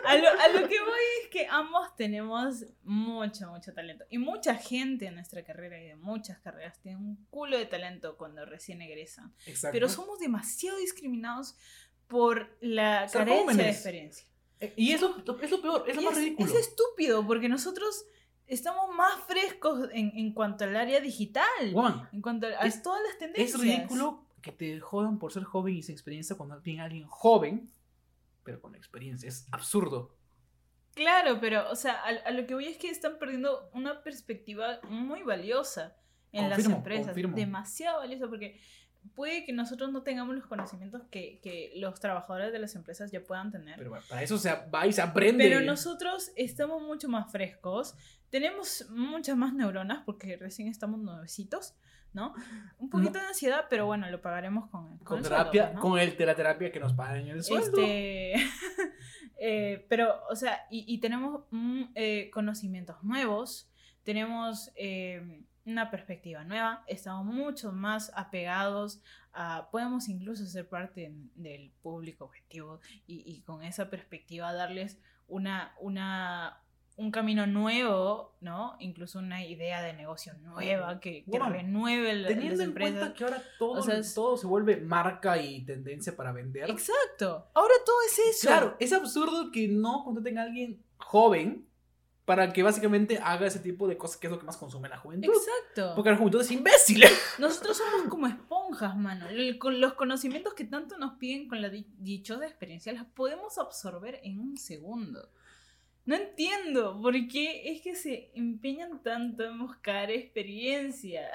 [0.05, 4.05] a lo, a lo que voy es que ambos tenemos mucho, mucho talento.
[4.09, 8.15] Y mucha gente en nuestra carrera y de muchas carreras tiene un culo de talento
[8.17, 9.33] cuando recién egresan.
[9.45, 9.73] Exacto.
[9.73, 11.57] Pero somos demasiado discriminados
[12.07, 14.25] por la Ser carencia de experiencia.
[14.61, 16.49] Eh, Y eso es lo peor, es lo más es, ridículo.
[16.49, 18.05] es estúpido porque nosotros
[18.47, 21.45] estamos más frescos en, en cuanto al área digital.
[21.73, 23.53] Juan, En cuanto a Es- todas las tendencias.
[23.53, 27.71] es ridículo que te jodan por ser joven y sin experiencia cuando viene alguien joven,
[28.43, 29.27] pero con experiencia.
[29.27, 30.15] Es absurdo.
[30.95, 34.79] Claro, pero, o sea, a, a lo que voy es que están perdiendo una perspectiva
[34.89, 35.95] muy valiosa
[36.31, 37.05] en las Confirmo, empresas.
[37.07, 37.35] confirmo.
[37.35, 38.59] Demasiado valiosa porque
[39.15, 43.23] puede que nosotros no tengamos los conocimientos que, que los trabajadores de las empresas ya
[43.23, 43.77] puedan tener.
[43.77, 45.43] Pero bueno, para eso se va y se aprende.
[45.47, 47.95] Pero nosotros estamos mucho más frescos,
[48.29, 51.75] tenemos muchas más neuronas porque recién estamos nuevecitos,
[52.13, 52.33] ¿no?
[52.77, 55.81] Un poquito de ansiedad, pero bueno, lo pagaremos con, con, con el terapia, pues, ¿no?
[55.81, 57.81] con el, la terapia que nos pagan en el sueldo.
[57.81, 58.33] Este,
[59.39, 63.71] eh, pero, o sea, y, y tenemos mm, eh, conocimientos nuevos,
[64.03, 69.01] tenemos eh, una perspectiva nueva, estamos mucho más apegados
[69.33, 75.75] a, podemos incluso ser parte del público objetivo y, y con esa perspectiva darles una,
[75.79, 76.61] una,
[76.99, 78.75] un camino nuevo, ¿no?
[78.79, 83.13] Incluso una idea de negocio nueva que, que Bueno, renueve la- Teniendo las en cuenta
[83.13, 86.69] que ahora todo, O sea, es- todo se vuelve marca y tendencia para vender.
[86.69, 88.47] Exacto, ahora todo es eso.
[88.47, 91.65] Claro, es absurdo que no contraten a alguien joven
[92.25, 94.97] para que básicamente haga ese tipo de cosas que es lo que más consume la
[94.97, 95.31] juventud.
[95.33, 95.93] Exacto.
[95.95, 97.03] Porque la juventud es imbécil.
[97.39, 99.27] Nosotros somos como esponjas, mano.
[99.29, 103.57] El- con los conocimientos que tanto nos piden con la di- dichosa experiencia los podemos
[103.57, 105.29] absorber en un segundo.
[106.05, 111.29] No entiendo por qué es que se empeñan tanto en buscar experiencia.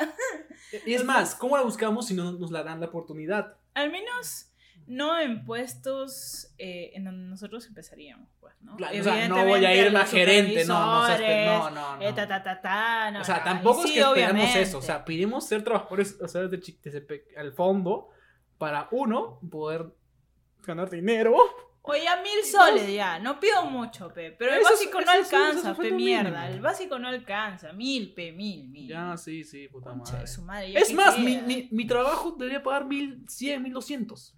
[0.85, 3.57] Y es más, ¿cómo la buscamos si no nos la dan la oportunidad?
[3.75, 4.51] Al menos
[4.87, 8.77] no en puestos eh, en donde nosotros empezaríamos, pues, ¿no?
[8.77, 12.03] Claro, o sea, no voy a irme a gerente, no, no, no, no, no.
[12.03, 14.63] eh, ta, ta, ta, no, O sea, no, tampoco y es sí, que esperemos obviamente.
[14.63, 14.79] eso.
[14.79, 18.11] O sea, pedimos ser trabajadores, o sea, desde, fondo,
[18.59, 19.87] para uno, poder
[20.63, 21.35] ganar dinero.
[21.87, 25.13] Oye, a mil soles ya, no pido mucho, pe, pero el Eso es- básico no
[25.13, 26.55] eso eso alcanza, un pe, mierda, mínimo.
[26.55, 28.89] el básico no alcanza, mil, pe, mil, mil.
[28.89, 30.21] Ya, sí, sí, puta Concha madre.
[30.23, 34.35] de su madre, ¿ya Es más, mi, mi, mi trabajo debería pagar 1100, 1200.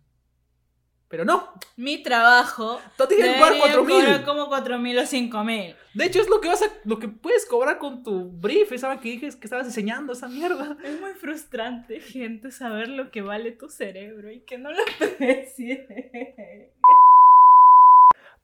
[1.09, 4.05] Pero no, Mi trabajo tú tienes que pagar debería 4000.
[4.07, 5.77] cobrar como cuatro mil o cinco mil.
[5.95, 8.99] De hecho, es lo que vas a, lo que puedes cobrar con tu brief, esa
[8.99, 10.77] que dije que estabas diseñando esa mierda.
[10.83, 16.73] Es muy frustrante, gente, saber lo que vale tu cerebro y que no lo aprecie.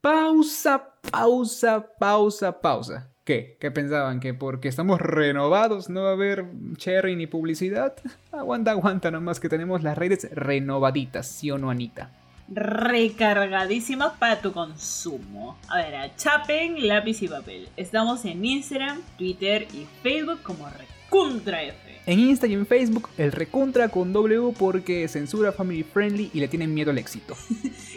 [0.02, 3.08] Pausa, pausa, pausa, pausa.
[3.22, 3.56] ¿Qué?
[3.60, 4.18] ¿Qué pensaban?
[4.18, 6.44] ¿Que porque estamos renovados no va a haber
[6.76, 7.94] cherry ni publicidad?
[8.32, 12.10] Aguanta, aguanta nomás que tenemos las redes renovaditas, ¿sí o no, Anita?
[12.48, 15.56] recargadísimas para tu consumo.
[15.68, 17.68] A ver, a chapen, lápiz y papel.
[17.76, 21.60] Estamos en Instagram, Twitter y Facebook como Recontra.
[22.04, 26.48] En Insta y en Facebook, el recontra con W porque censura family friendly y le
[26.48, 27.36] tienen miedo al éxito.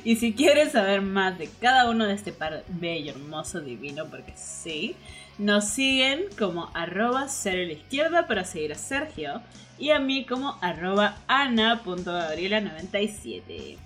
[0.05, 4.33] Y si quieres saber más de cada uno de este par bello, hermoso, divino, porque
[4.35, 4.95] sí,
[5.39, 9.41] nos siguen como arroba cero a la izquierda para seguir a Sergio
[9.79, 13.77] y a mí como arroba ana.gabriela97.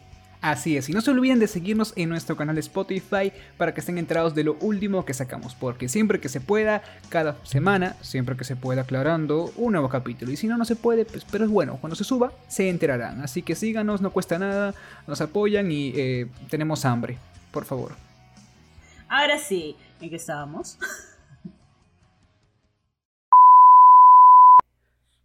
[0.42, 3.98] Así es, y no se olviden de seguirnos en nuestro canal Spotify para que estén
[3.98, 8.46] enterados de lo último que sacamos, porque siempre que se pueda, cada semana, siempre que
[8.46, 10.32] se pueda aclarando un nuevo capítulo.
[10.32, 13.22] Y si no, no se puede, pues, pero es bueno, cuando se suba, se enterarán.
[13.22, 14.74] Así que síganos, no cuesta nada,
[15.08, 17.18] nos apoyan y eh, tenemos hambre,
[17.52, 17.92] por favor.
[19.10, 20.78] Ahora sí, ¿en qué estábamos?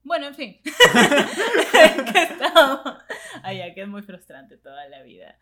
[0.05, 0.57] Bueno, en fin.
[0.65, 2.99] ¿En qué estábamos?
[3.43, 5.37] Ay, ya, que es muy frustrante toda la vida.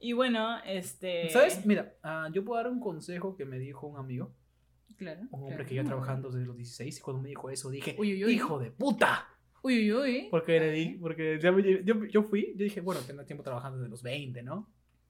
[0.00, 1.30] Y bueno, este...
[1.30, 1.64] ¿Sabes?
[1.66, 4.34] Mira, ah, yo puedo dar un consejo que me dijo un amigo,
[4.96, 5.22] Claro.
[5.30, 5.68] un hombre claro.
[5.68, 8.32] que ya trabajando desde los 16, y cuando me dijo eso dije, Uy, uy, uy.
[8.32, 9.28] ¡hijo de puta!
[9.62, 10.28] Uy, uy, uy.
[10.30, 13.90] Porque le di, porque me- yo, yo fui, yo dije, bueno, tengo tiempo trabajando desde
[13.90, 14.68] los 20, ¿no?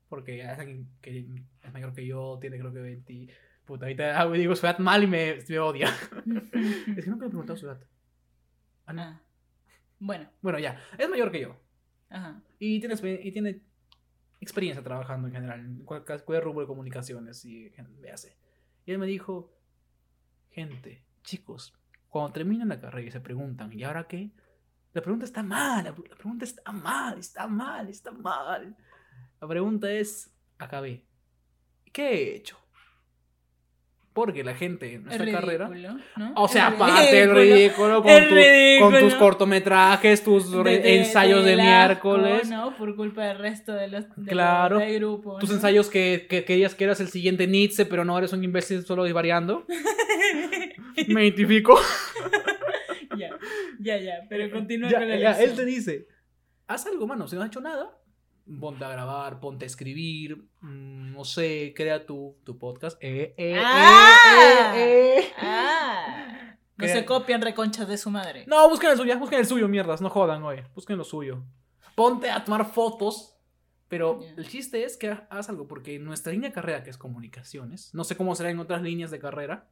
[0.09, 1.27] Porque es alguien que
[1.63, 3.29] es mayor que yo, tiene creo que 20.
[3.67, 5.89] Puta, ahorita ah, digo su edad mal y me, me odia.
[6.97, 7.79] es que nunca me he preguntado su edad.
[8.89, 9.03] Ah, no.
[9.03, 9.21] Ah.
[10.01, 11.57] Bueno, Bueno, ya, es mayor que yo.
[12.09, 12.41] ajá.
[12.59, 13.61] Y tiene, y tiene
[14.41, 17.69] experiencia trabajando en general, en cual- cualquier rubro de comunicaciones y
[18.01, 18.37] véase.
[18.87, 19.53] Y él me dijo,
[20.51, 21.75] gente, chicos,
[22.09, 24.31] cuando terminan la carrera y se preguntan, ¿y ahora qué?
[24.95, 28.77] La pregunta está mal, la, la pregunta está mal, está mal, está mal.
[29.41, 31.05] La pregunta es, acabé.
[31.93, 32.57] ¿Qué he hecho?
[34.19, 35.71] Porque la gente en nuestra Es carrera...
[36.35, 38.03] O sea, aparte del ridículo.
[38.03, 42.77] con, tu- tus cortometrajes, tus re- De- de- ensayos de, miércoles, ¿no?
[42.77, 44.81] Por culpa del resto de los de Claro.
[44.81, 45.39] los- grupo.
[45.39, 48.85] tus ensayos que, que querías que eras el siguiente Nietzsche, pero no eres un imbécil
[48.85, 49.65] solo divariando.
[51.07, 51.79] Me identifico.
[53.17, 53.31] ya,
[53.79, 54.15] ya, ya.
[54.29, 56.09] Pero continúa Ya, con la ya, él te dice,
[56.67, 57.97] haz algo, mano, si no has hecho nada,
[58.61, 62.97] ponte a grabar, ponte a escribir, mm, no sé, crea tu, tu podcast.
[63.03, 64.73] Eh, eh, eh, ¡Ah!
[64.77, 65.33] eh, eh.
[65.39, 66.57] Ah.
[66.77, 68.45] No se copian reconchas de su madre.
[68.47, 71.43] No, busquen el suyo, busquen el suyo, mierdas, no jodan, oye, busquen lo suyo.
[71.97, 73.35] Ponte a tomar fotos,
[73.89, 77.93] pero el chiste es que hagas algo, porque nuestra línea de carrera, que es comunicaciones,
[77.95, 79.69] no sé cómo será en otras líneas de carrera,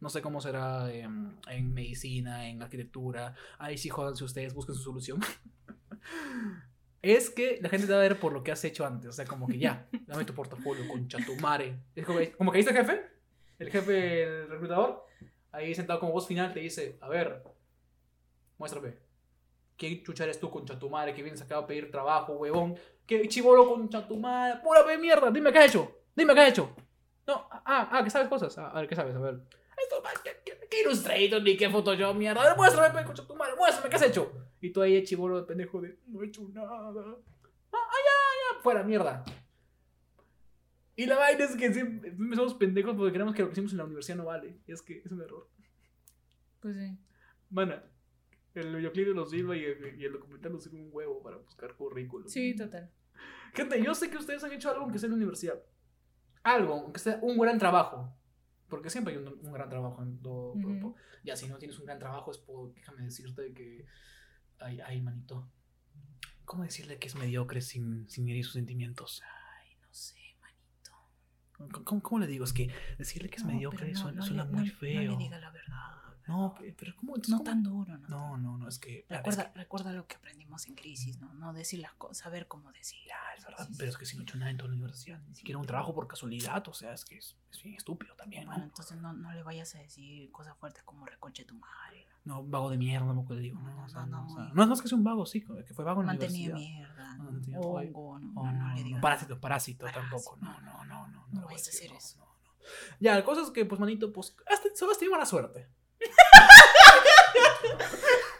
[0.00, 4.82] no sé cómo será en, en medicina, en arquitectura, ahí sí jodanse ustedes, busquen su
[4.82, 5.20] solución.
[7.02, 9.12] es que la gente te va a ver por lo que has hecho antes, o
[9.12, 11.76] sea, como que ya, dame tu portafolio, concha tu madre.
[11.94, 13.02] Es como, como que ahí está el jefe,
[13.58, 15.04] el jefe, el reclutador,
[15.50, 17.42] ahí sentado como voz final te dice, a ver,
[18.58, 18.94] muéstrame.
[19.76, 22.76] ¿Quién chucha eres tú, concha tu madre, que vienes acá a pedir trabajo, huevón?
[23.04, 24.60] ¿Qué chivolo, concha tu madre?
[24.62, 25.30] ¡Pura pe mierda!
[25.30, 26.02] Dime qué has hecho.
[26.14, 26.72] Dime qué has hecho.
[27.26, 28.56] No, ah, ah, que sabes cosas.
[28.58, 29.16] Ah, a ver, ¿qué sabes?
[29.16, 29.40] A ver.
[29.76, 32.42] Esto, ¿qué, qué, qué Illustrator ni qué Photoshop, mierda?
[32.42, 34.32] A ver, muéstrame, pe, concha tu madre, muéstrame qué has hecho.
[34.62, 36.70] Y tú ahí, chivolo de pendejo de, no he hecho nada.
[36.70, 39.24] Ah, ah, ya, ya, fuera, mierda.
[40.94, 43.78] Y la vaina es que siempre somos pendejos porque creemos que lo que hicimos en
[43.78, 44.60] la universidad no vale.
[44.66, 45.48] Y es que es un error.
[46.60, 46.96] Pues sí.
[47.50, 47.82] Mana,
[48.54, 51.74] el videoclip lo sirve y el, y el documental nos sirve un huevo para buscar
[51.74, 52.28] currículum.
[52.28, 52.88] Sí, total.
[53.54, 55.60] Gente, yo sé que ustedes han hecho algo aunque sea en la universidad.
[56.44, 58.16] Algo, aunque sea un gran trabajo.
[58.68, 60.60] Porque siempre hay un, un gran trabajo en todo Ujú.
[60.60, 60.94] grupo.
[61.24, 63.86] Ya, si no tienes un gran trabajo, es por, déjame decirte que.
[64.64, 65.50] Ay, ay, manito.
[66.44, 69.22] ¿Cómo decirle que es mediocre sin, sin herir sus sentimientos?
[69.24, 71.82] Ay, no sé, manito.
[71.84, 72.44] ¿Cómo, cómo- le digo?
[72.44, 75.12] Es que decirle que es No, mediocre no- suena, no suena le- muy feo.
[75.12, 75.78] No le diga la verdad.
[76.28, 77.16] No, pe- pero ¿cómo?
[77.16, 78.08] No cómo- tan duro, ¿no?
[78.08, 79.04] No, no, no, es que.
[79.06, 81.32] claro, es Recuerda, que- recuerda lo que aprendimos en crisis, ¿no?
[81.34, 83.00] No decir las cosas, saber cómo decir.
[83.08, 84.74] Ya, es verdad, Sí, pero es que si no he hecho nada en toda la
[84.76, 88.14] universidad, ni siquiera un trabajo por casualidad, o sea, es que es, es bien estúpido
[88.14, 88.64] también, Bueno, ¿no?
[88.66, 92.06] entonces no, no le vayas a decir cosas fuertes como reconche tu madre.
[92.24, 94.44] No, vago de mierda, tampoco le digo, no, No, o sea, no, no, o sea,
[94.44, 96.56] muy- no es más que sea un vago, sí, que fue vago en la Mantenido
[96.56, 97.16] mierda.
[97.16, 97.60] No, ¿no?
[97.60, 99.02] Hongo, no, no, no le no, digas.
[99.02, 101.26] parásito, parásito tampoco, no, no, no, no, no.
[101.32, 102.18] no voy a decir, no, eso.
[102.18, 102.32] no, no.
[103.00, 104.36] Ya, la cosa es que, pues, manito, pues,
[104.76, 105.68] solo has tenido mala suerte.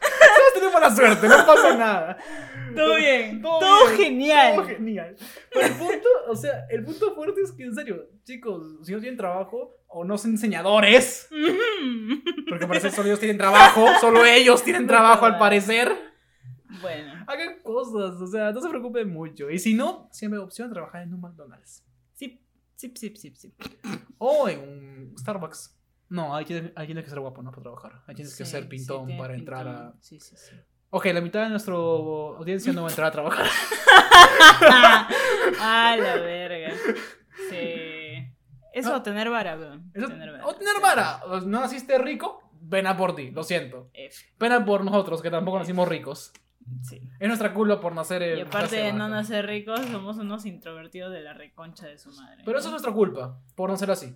[0.55, 2.19] tenido mala suerte, no pasa nada.
[2.75, 4.55] Todo bien, Todo todo, bien, genial.
[4.55, 5.17] Todo genial.
[5.53, 9.01] Pero el punto, o sea, el punto fuerte es que, en serio, chicos, si no
[9.01, 11.29] tienen trabajo o no son enseñadores,
[12.49, 15.93] porque parece que solo ellos tienen trabajo, solo ellos tienen trabajo al parecer,
[16.81, 19.51] bueno, hagan cosas, o sea, no se preocupen mucho.
[19.51, 21.85] Y si no, siempre hay opción de trabajar en un McDonald's
[22.15, 22.41] sí,
[22.77, 23.55] sí, sí, sí, sí.
[24.19, 25.79] o en un Starbucks.
[26.13, 27.51] No, ahí tienes, ahí tienes que ser guapo, ¿no?
[27.51, 27.93] Para trabajar.
[28.07, 29.73] Ahí tienes que Sí, ser sí, pintón tienes para entrar a.
[29.93, 30.03] pintón.
[30.03, 30.55] Sí, sí, sí.
[30.91, 33.47] Ok, la mitad de nuestra audiencia no va a entrar a trabajar.
[35.61, 36.71] ah, la verga.
[37.49, 38.29] Sí.
[38.75, 39.03] Eso, Ah.
[39.03, 39.91] tener vara, weón.
[39.95, 40.47] Eso- tener vara.
[40.47, 41.21] o tener vara.
[41.27, 43.91] O No naciste rico, pena por ti, lo siento.
[43.95, 44.27] F.
[44.39, 46.33] Pena por nosotros, que tampoco nacimos ricos.
[46.83, 47.01] Sí.
[47.19, 51.21] Es nuestra culpa por nacer Y aparte de no nacer ricos, somos unos introvertidos de
[51.23, 52.43] la reconcha de su madre.
[52.45, 52.71] Pero eso es ¿no?
[52.73, 54.15] nuestra culpa, por no ser así.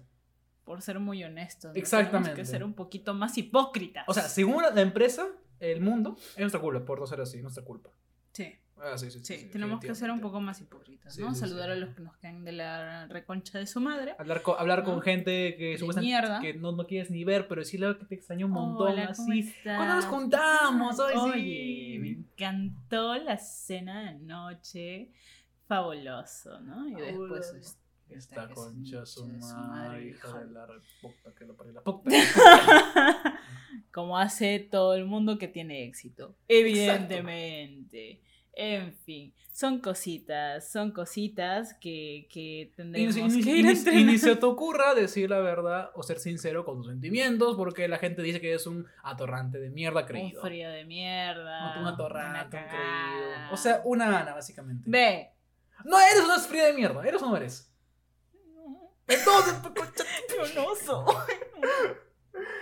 [0.67, 1.73] Por ser muy honestos.
[1.73, 1.79] ¿no?
[1.79, 2.31] Exactamente.
[2.33, 4.05] Tenemos que ser un poquito más hipócritas.
[4.07, 5.27] O sea, según la empresa,
[5.61, 7.89] el mundo, es nuestra culpa por no ser así, nuestra culpa.
[8.33, 11.35] Sí, Ah, sí, sí, sí, sí, tenemos que ser un poco más hipócritas, ¿no?
[11.35, 14.15] Saludar a los que nos caen de la reconcha de su madre.
[14.19, 16.43] Hablar con, hablar con gente que mierda.
[16.59, 19.55] no, no quieres ni ver, pero decirle que te extraño un montón Hola, ¿cómo así.
[19.63, 21.01] ¿Cuándo nos juntamos?
[21.01, 21.43] Ay, Oye,
[21.93, 21.99] sí.
[22.01, 25.11] me encantó la cena de anoche.
[25.67, 26.87] Fabuloso, ¿no?
[26.89, 27.79] Y después
[28.11, 30.67] Esta que es concha su concha madre, hija de la
[31.03, 32.11] puta que lo parió, la puta.
[33.93, 36.37] Como hace todo el mundo que tiene éxito.
[36.49, 38.21] Evidentemente.
[38.59, 44.05] En fin, son cositas, son cositas que, que Y, tendremos que y ir ni- y
[44.05, 47.99] ni se te ocurra decir la verdad o ser sincero con tus sentimientos, porque la
[47.99, 50.41] gente dice que es un atorrante de mierda Un creído.
[50.41, 51.75] frío de mierda.
[51.77, 53.53] Un, un atorrante, un creído.
[53.53, 54.85] O sea, una Ana, básicamente.
[54.89, 55.29] Ve.
[55.85, 57.71] No, eres una fría de mierda, ¿eres o no eres?
[59.09, 59.55] Entonces,
[60.53, 61.05] Un oso.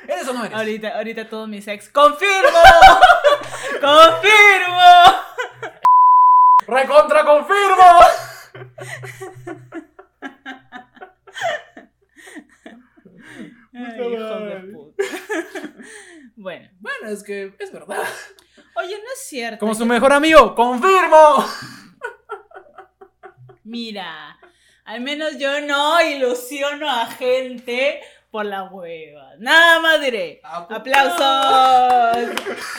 [0.07, 0.57] ¿eres o no eres?
[0.57, 1.89] Ahorita, ahorita todos mis ex.
[1.89, 2.59] ¡Confirmo!
[3.81, 4.91] ¡Confirmo!
[6.67, 8.01] ¡Recontra confirmo!
[13.73, 15.05] Ay, hijos de puta.
[16.37, 18.03] bueno, Bueno, es que es verdad.
[18.77, 19.59] oye, no es cierto.
[19.59, 21.45] Como su mejor amigo, confirmo.
[23.65, 24.39] Mira,
[24.85, 29.32] al menos yo no ilusiono a gente por la hueva.
[29.39, 30.41] Nada más diré.
[30.43, 31.16] ¡Aplausos!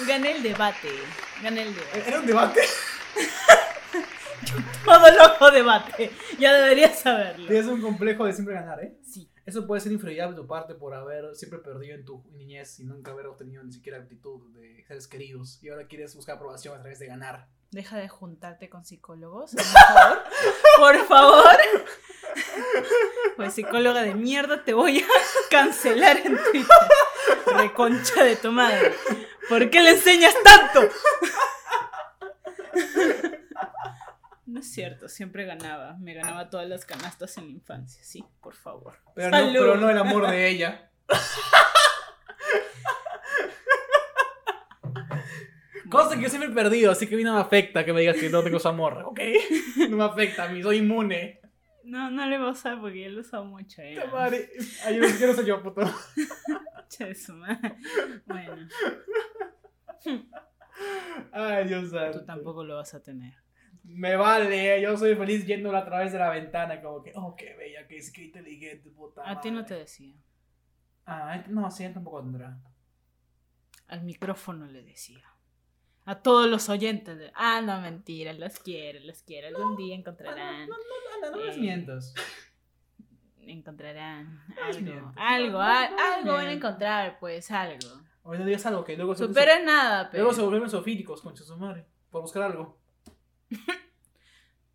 [0.07, 0.89] Gané el debate.
[1.41, 2.03] Gané el debate.
[2.07, 2.61] Era un debate.
[4.85, 6.11] Todo loco debate.
[6.37, 7.47] Ya deberías saberlo.
[7.47, 8.97] Tienes un complejo de siempre ganar, ¿eh?
[9.01, 9.31] Sí.
[9.45, 12.83] Eso puede ser inferioridad de tu parte por haber siempre perdido en tu niñez y
[12.83, 15.63] nunca haber obtenido ni siquiera actitud de seres queridos.
[15.63, 17.47] Y ahora quieres buscar aprobación a través de ganar.
[17.75, 20.23] Deja de juntarte con psicólogos, por favor.
[20.77, 21.57] Por favor.
[23.35, 25.05] Pues psicóloga de mierda, te voy a
[25.49, 26.77] cancelar en Twitter.
[27.57, 28.95] Reconcha de tu madre.
[29.49, 30.89] ¿Por qué le enseñas tanto?
[34.45, 35.97] No es cierto, siempre ganaba.
[35.99, 38.99] Me ganaba todas las canastas en la infancia, sí, por favor.
[39.15, 40.91] Pero no, pero no el amor de ella.
[45.95, 48.01] Cosa que yo siempre he perdido, así que a mí no me afecta que me
[48.01, 49.19] digas que no tengo su amor, ¿ok?
[49.89, 51.39] No me afecta a mí, soy inmune.
[51.83, 53.81] No, no le voy a usar porque ya lo usado mucho.
[53.93, 54.49] Puta madre.
[54.83, 55.81] Ay, yo no quiero ser yo, puto.
[58.25, 58.67] Bueno,
[61.31, 62.19] Ay, Dios santo.
[62.19, 63.33] tú tampoco lo vas a tener.
[63.83, 67.53] Me vale, yo soy feliz yéndola a través de la ventana, como que, oh, qué
[67.55, 69.29] bella, que es que inteligente, puta.
[69.29, 70.15] A ti no te decía.
[71.05, 72.57] Ah, no, sí, él tampoco tendrá.
[73.87, 75.23] Al micrófono le decía.
[76.05, 77.17] A todos los oyentes.
[77.17, 79.47] de- Ah, no, mentira, los quiero, los quiero.
[79.47, 80.67] Algún día encontrarán.
[80.69, 82.13] No, no, no, no les Eh, mientas.
[83.39, 84.81] Encontrarán algo.
[84.81, 85.13] mientas.
[85.17, 88.01] Algo, al- algo van a encontrar, pues, algo.
[88.23, 90.23] Hoy no digas algo que luego se Supera nada, pero.
[90.23, 91.85] Luego se vuelven sofílicos, concha su madre.
[92.09, 92.79] Por buscar algo.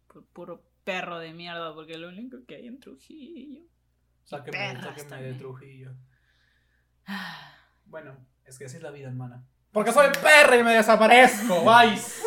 [0.09, 3.63] Pu- Puro perro de mierda, porque es lo único que hay en Trujillo.
[4.25, 5.35] Sáqueme, sáqueme de.
[5.35, 5.93] Trujillo.
[7.87, 9.45] Bueno, es que así es la vida, hermana.
[9.73, 12.23] Porque soy perra y me desaparezco, vais.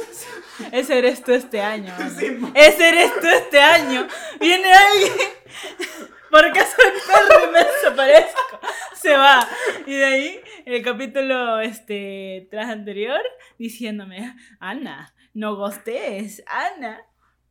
[0.71, 1.93] Ese eres tú este año.
[1.97, 2.09] mano.
[2.19, 4.07] Sí, Ese eres tú este año.
[4.39, 5.13] Viene alguien.
[6.31, 8.59] Porque soy perro y me desaparezco.
[8.95, 9.47] Se va.
[9.85, 13.19] Y de ahí, el capítulo este, tras anterior,
[13.59, 16.43] diciéndome: Ana, no gostees.
[16.47, 17.01] Ana,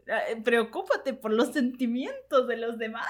[0.07, 3.07] eh, preocúpate por los sentimientos de los demás.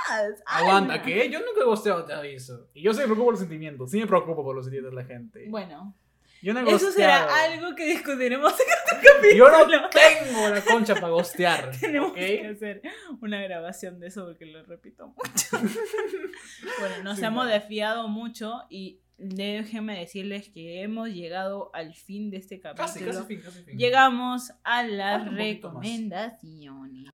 [0.47, 1.03] Aguanta, Ana".
[1.03, 1.31] ¿qué?
[1.31, 2.69] Yo nunca he gosteado, te aviso.
[2.75, 3.91] Y yo sí me preocupo por los sentimientos.
[3.91, 5.47] Sí me preocupo por los sentimientos de la gente.
[5.49, 5.95] Bueno,
[6.43, 9.37] yo no he eso será algo que discutiremos en este capítulo.
[9.37, 11.71] Yo no tengo la concha para gostear.
[11.81, 12.83] Tenemos que hacer
[13.21, 15.49] una grabación de eso porque lo repito mucho.
[16.81, 17.55] bueno, nos Sí, hemos vale.
[17.61, 22.87] desfiado mucho y déjenme decirles que hemos llegado al fin de este capítulo.
[22.89, 23.79] Casi, casi fin, casi fin.
[23.79, 27.12] Llegamos a las recomendaciones.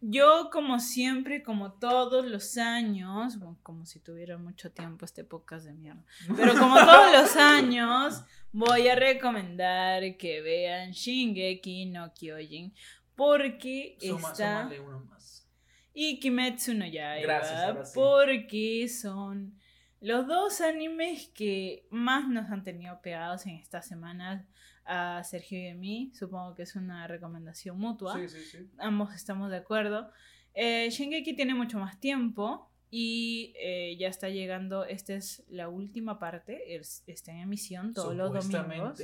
[0.00, 5.66] Yo, como siempre, como todos los años, bueno, como si tuviera mucho tiempo este podcast
[5.66, 6.04] de mierda,
[6.36, 12.72] pero como todos los años, voy a recomendar que vean Shingeki no Kyojin
[13.14, 15.46] porque Suma- está uno más.
[15.94, 17.94] y Kimetsu no Yaiba Gracias, sí.
[17.94, 19.54] porque son
[20.00, 24.44] los dos animes que más nos han tenido pegados en estas semanas
[24.84, 26.10] a Sergio y a mí.
[26.14, 28.70] Supongo que es una recomendación mutua Sí, sí, sí.
[28.78, 30.10] ambos estamos de acuerdo.
[30.54, 36.18] Eh, Shingeki tiene mucho más tiempo y eh, ya está llegando, esta es la última
[36.18, 39.00] parte, es- está en emisión todos los domingos.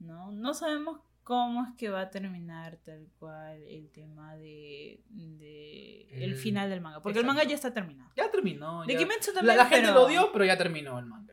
[0.00, 0.32] ¿no?
[0.32, 6.22] no sabemos cómo es que va a terminar tal cual el tema de, de el
[6.32, 8.10] El- final del manga, porque el manga ya está terminado.
[8.16, 8.84] Ya terminó.
[8.84, 8.98] De ya.
[8.98, 11.32] Kimetsu La, también, la gente pero- lo odió, pero ya terminó el manga.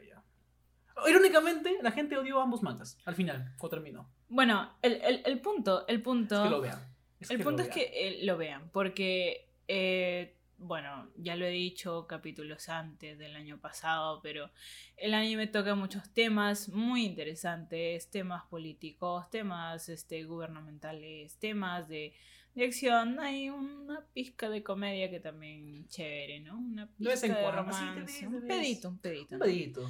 [1.07, 2.97] Irónicamente, la gente odió ambos mangas.
[3.05, 4.09] Al final, cuando terminó.
[4.29, 6.35] Bueno, el, el- el punto, el punto...
[6.35, 6.93] Es que lo vean.
[7.19, 7.77] Es El punto es vean.
[7.79, 13.59] que eh, lo vean, porque, eh, bueno, ya lo he dicho capítulos antes del año
[13.59, 14.49] pasado, pero
[14.97, 22.13] el anime toca muchos temas muy interesantes, temas políticos, temas este, gubernamentales, temas de,
[22.55, 23.19] de acción.
[23.19, 26.57] Hay una pizca de comedia que también chévere, ¿no?
[26.57, 29.35] Una pizca de romance, un pedito, un pedito.
[29.35, 29.39] Un
[29.83, 29.89] ¿no?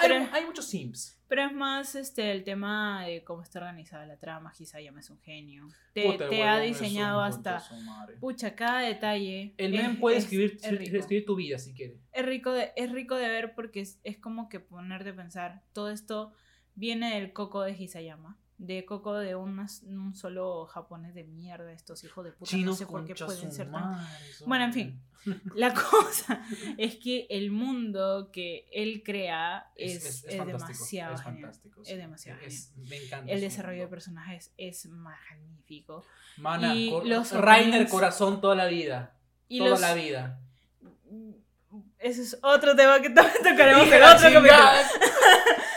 [0.00, 1.14] Pero hay, muchos sims.
[1.28, 4.52] Pero es más este el tema de cómo está organizada la trama.
[4.58, 5.68] Hisayama es un genio.
[5.92, 7.62] Te, Puta, te huevón, ha diseñado hasta.
[8.20, 9.54] Pucha, cada detalle.
[9.58, 11.98] El es- men puede es- escribir, es escribir tu vida si quiere.
[12.12, 15.62] Es rico de, es rico de ver porque es, es como que ponerte a pensar.
[15.72, 16.32] Todo esto
[16.74, 18.38] viene del coco de Hisayama.
[18.58, 22.50] De coco de unas- un solo japonés de mierda, estos hijos de puta.
[22.50, 24.04] Chinos no sé por qué pueden ser tan.
[24.46, 25.00] Bueno, en fin.
[25.54, 26.42] La cosa
[26.76, 31.42] es que el mundo que él crea es, demasiado es genial.
[31.42, 31.82] fantástico.
[31.84, 33.30] Es demasiado Es- me encanta.
[33.32, 36.04] El desarrollo de personajes es magnífico.
[36.38, 39.14] Mana, y cor- los Rainer corazón toda la vida.
[39.48, 40.40] Y toda los, la vida.
[41.98, 44.52] Ese es otro tema que también tocaremos en otro capítulo.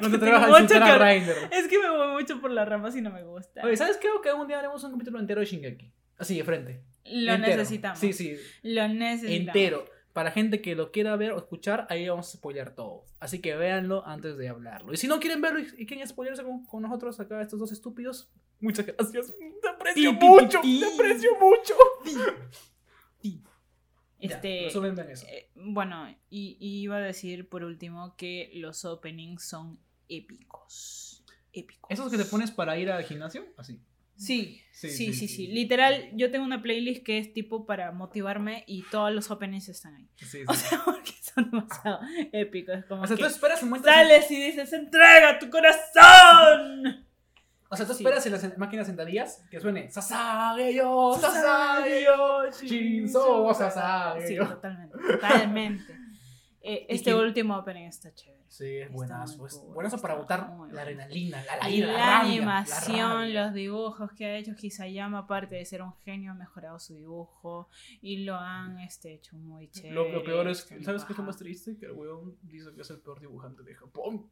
[0.00, 0.98] No te atrevas a mucho insultar a.
[0.98, 1.36] Rainer.
[1.52, 3.62] Es que me voy mucho por las ramas y no me gusta.
[3.64, 4.08] Oye, ¿sabes qué?
[4.22, 5.92] Que un día haremos un capítulo entero de Shingeki.
[6.18, 6.82] Así, de frente.
[7.04, 7.56] Lo Entero.
[7.56, 7.98] necesitamos.
[7.98, 8.36] Sí, sí.
[8.62, 9.56] Lo necesitamos.
[9.56, 9.84] Entero.
[10.12, 13.04] Para gente que lo quiera ver o escuchar, ahí vamos a spoilear todo.
[13.20, 14.92] Así que véanlo antes de hablarlo.
[14.92, 17.70] Y si no quieren verlo y y quieren spoilearse con, con nosotros acá, estos dos
[17.70, 18.28] estúpidos,
[18.60, 19.32] muchas gracias.
[19.62, 20.60] Te aprecio pi, mucho.
[20.60, 20.80] pi, pi.
[20.80, 21.74] Te aprecio mucho.
[24.20, 25.26] Este, Ya, en eso.
[25.28, 31.24] eh, bueno, y, y iba a decir por último que los openings son épicos.
[31.52, 31.90] Épicos.
[31.90, 33.46] ¿Esos que te pones para ir al gimnasio?
[33.56, 33.80] Así.
[34.16, 35.46] Sí, Sí, sí, sí, sí, sí, sí.
[35.48, 39.94] Literal, yo tengo una playlist que es tipo para motivarme y todos los openings están
[39.94, 40.08] ahí.
[40.16, 40.38] Sí, sí.
[40.48, 42.00] O sea, porque son demasiado
[42.32, 42.84] épicos.
[42.88, 43.88] Como O sea, que tú esperas un momento.
[43.88, 47.06] sales y dices, ¡entrega tu corazón!
[47.70, 48.02] O sea, tú Sí.
[48.02, 54.26] esperas en las máquinas sentadillas que suene Sasageyo, Sasageyo, Shinzo, Sasageyo.
[54.44, 55.98] Sí, totalmente, totalmente.
[56.62, 58.38] Eh, este que- último opening está chévere.
[58.48, 59.36] Sí, es buenazo.
[59.38, 63.34] muy Es cool, buenazo para botar la adrenalina, la, la, Y la, la rabia, animación,
[63.34, 66.94] la los dibujos que ha hecho Hisayama, aparte de ser un genio, ha mejorado su
[66.94, 67.68] dibujo
[68.00, 69.94] y lo han este, hecho muy chévere.
[69.94, 71.76] Lo, lo peor es que, ¿sabes qué es lo más triste?
[71.76, 74.26] Que el weón dice que es el peor dibujante de Japón.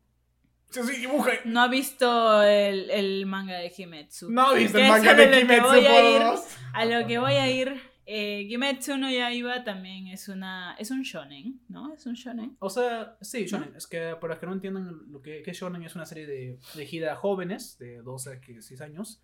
[0.71, 1.31] Sí, sí, dibuja.
[1.45, 4.31] No ha visto el, el manga de Kimetsu.
[4.31, 6.39] No viste Que el manga de Kimetsu, voy a ir.
[6.75, 11.03] A lo que voy a ir, eh, Kimetsu no Yaiba también es una es un
[11.03, 11.95] shonen, ¿no?
[11.95, 12.57] Es un shonen.
[12.59, 13.75] O sea, sí, shonen.
[13.77, 16.27] Es que para los que no entiendan lo que, que es shonen es una serie
[16.27, 19.23] de, dirigida a jóvenes de 12 a 16 años,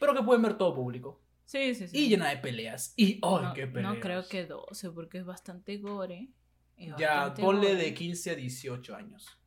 [0.00, 1.22] pero que pueden ver todo público.
[1.44, 1.96] Sí, sí, sí.
[1.96, 2.92] Y llena de peleas.
[2.96, 3.94] Y, ¡ay, no, qué peleas!
[3.94, 6.28] no creo que 12 porque es bastante gore.
[6.76, 7.82] es Ya, bastante ponle gore.
[7.84, 9.38] de 15 a 18 años.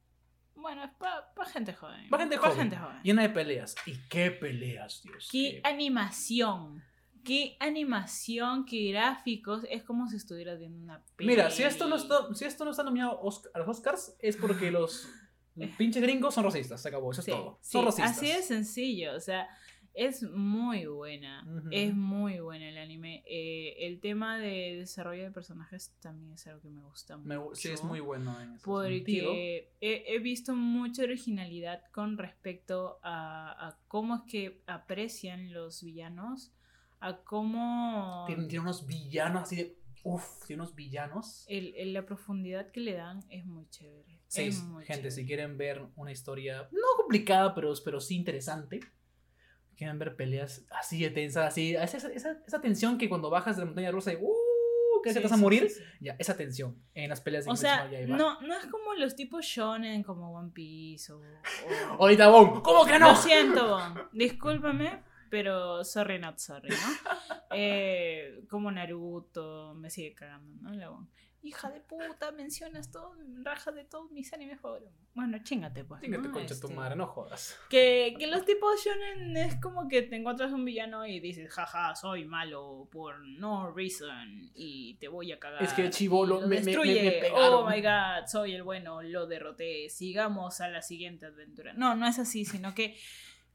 [0.74, 0.92] Bueno, es
[1.36, 2.08] para gente joven.
[2.14, 2.58] Va gente pa' joven.
[2.60, 2.98] gente joven.
[3.04, 3.76] Llena de peleas.
[3.86, 5.28] ¿Y qué peleas, Dios?
[5.32, 6.84] Qué Qué- animación.
[7.24, 9.64] qué animación, qué gráficos.
[9.70, 11.28] Es como si estuvieras viendo una peli.
[11.30, 14.38] Mira, si esto no está, si esto no está nominado Osc- a los Oscars, es
[14.38, 15.08] porque los,
[15.78, 16.82] pinches gringos son racistas.
[16.82, 17.60] Se acabó, eso es todo.
[17.62, 18.18] sí, Son racistas.
[18.18, 19.48] así de sencillo, o sea,
[19.94, 23.24] es muy buena, es muy buena el anime.
[23.28, 27.50] Eh, el tema de desarrollo de personajes también es algo que me gusta mucho.
[27.50, 28.64] Me sí, es muy bueno en ese.
[28.64, 35.84] Porque he, he visto mucha originalidad con respecto a, a cómo es que aprecian los
[35.84, 36.54] villanos,
[37.00, 39.78] a cómo Tiene, tiene unos villanos así de.
[40.04, 41.46] Uff, tiene unos villanos.
[41.48, 44.20] el- el- la profundidad que le dan es muy chévere.
[44.28, 45.12] Sí, es muy gente, chévere.
[45.12, 48.80] si quieren ver una historia no complicada, pero, pero sí interesante,
[49.82, 53.62] quieren ver peleas así de tensas, así, esa, esa, esa tensión que cuando bajas de
[53.64, 54.32] la montaña rusa y ¡uh!
[55.04, 55.84] que Sí, te vas a morir, sí, sí.
[56.02, 59.44] ya, esa tensión en las peleas de O sea, no, no es como los tipos
[59.44, 61.18] shonen como One Piece o...
[61.18, 61.24] o-
[62.04, 63.10] Ahorita, Bon, ¿cómo que no?
[63.10, 64.00] Lo siento, Bon.
[64.12, 65.02] Discúlpame,
[65.32, 66.76] pero sorry not sorry, ¿no?
[67.54, 70.72] Eh, como Naruto, me sigue cagando, ¿no?
[70.76, 71.10] La Bon.
[71.44, 74.94] Hija de puta, mencionas todo, rajas de todos mis animes favoritos.
[75.16, 76.00] Bueno, chingate, pues.
[76.02, 76.32] Chingate, ¿no?
[76.34, 77.58] concha tu Este, madre, no jodas.
[77.70, 81.96] Que, que los tipos shonen es como que te encuentras un villano y dices, jaja,
[81.96, 85.64] soy malo por no reason y te voy a cagar.
[85.64, 87.04] Es que chivolo, lo me- me- me- destruye.
[87.04, 87.54] me pegaron.
[87.54, 89.90] Oh my god, soy el bueno, lo derroté.
[89.90, 91.74] Sigamos a la siguiente aventura.
[91.74, 92.96] No, no es así, sino que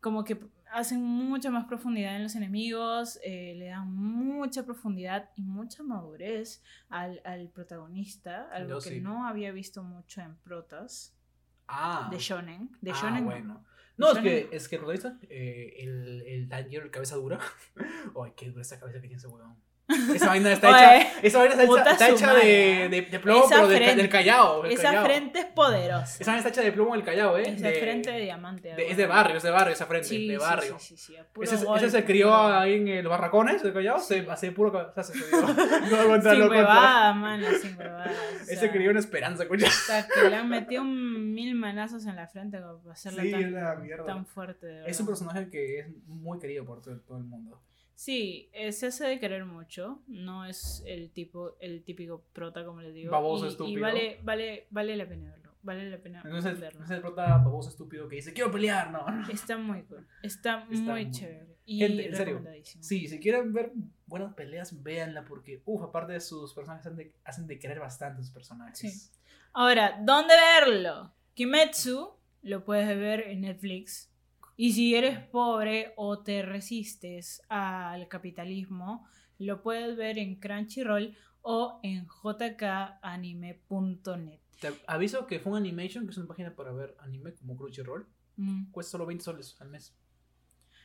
[0.06, 0.38] como que
[0.70, 6.62] hacen mucha más profundidad en los enemigos, eh, le dan mucha profundidad y mucha madurez
[6.88, 9.00] al, al protagonista, algo que sí.
[9.00, 11.12] no había visto mucho en protas
[11.66, 12.70] Ah, de shonen.
[12.80, 13.30] De ah, shonen no.
[13.30, 13.64] bueno.
[13.96, 17.40] No, es Shonen que, es que Rodríguez, eh, el, el el cabeza dura.
[18.22, 19.56] Ay, qué dura esa cabeza que tiene ese huevón.
[19.88, 22.88] Esa vaina está Oye, hecha, esa vaina está está hecha madre, de, ¿eh?
[22.88, 24.62] de, de plomo, Esa pero del, frente- del Callao.
[24.62, 25.04] del Esa Callao.
[25.04, 26.16] frente es poderosa.
[26.20, 27.42] Esa vaina está hecha de plomo del Callao, ¿eh?
[27.56, 28.74] Esa de, frente de diamante.
[28.74, 30.76] de- es de barrio, es de barrio esa frente, Sí, de barrio.
[30.80, 34.50] Sí, sí, puro Ese, ese se crió ahí en los barracones del Callao, se hace
[34.52, 35.26] puro cabeza, se dio.
[36.06, 38.10] No Sin no huevada, mano, sin huevada.
[38.10, 39.66] o Ese sea, crió en esperanza, coño.
[39.66, 43.30] O sea, que le han metido un mil manazos en la frente para hacerla Sí,
[43.30, 44.66] tan, tan fuerte.
[44.66, 47.60] de Es un personaje que es muy querido por todo, todo el mundo.
[47.96, 50.02] Sí, eh, se hace de querer mucho.
[50.06, 53.10] No es el tipo, el típico prota, como les digo.
[53.10, 53.80] Baboso, y, y estúpido.
[53.80, 55.46] vale, vale, vale la pena verlo.
[55.62, 56.78] Vale la pena No es el, verlo.
[56.78, 59.04] no es el prota baboso estúpido que dice, quiero pelear, no.
[59.32, 60.06] Está muy cool.
[60.22, 61.56] Está, Está muy muy- chévere.
[61.64, 62.44] Y Gente, en serio.
[62.80, 63.72] Sí, si quieren ver
[64.06, 68.22] buenas peleas, véanla porque, uff, aparte de sus personajes, hacen de, hacen de querer bastante
[68.22, 68.78] sus personajes.
[68.78, 69.10] Sí.
[69.54, 71.12] Ahora, ¿dónde verlo?
[71.34, 74.12] Kimetsu lo puedes ver en Netflix.
[74.56, 79.06] Y si eres pobre o te resistes al capitalismo,
[79.38, 83.60] lo puedes ver en Crunchyroll o en jkanime.net.
[84.60, 88.08] Te aviso que fue un Animation, que es una página para ver anime como Crunchyroll.
[88.36, 89.94] Mm, Cuesta solo 20 soles al mes.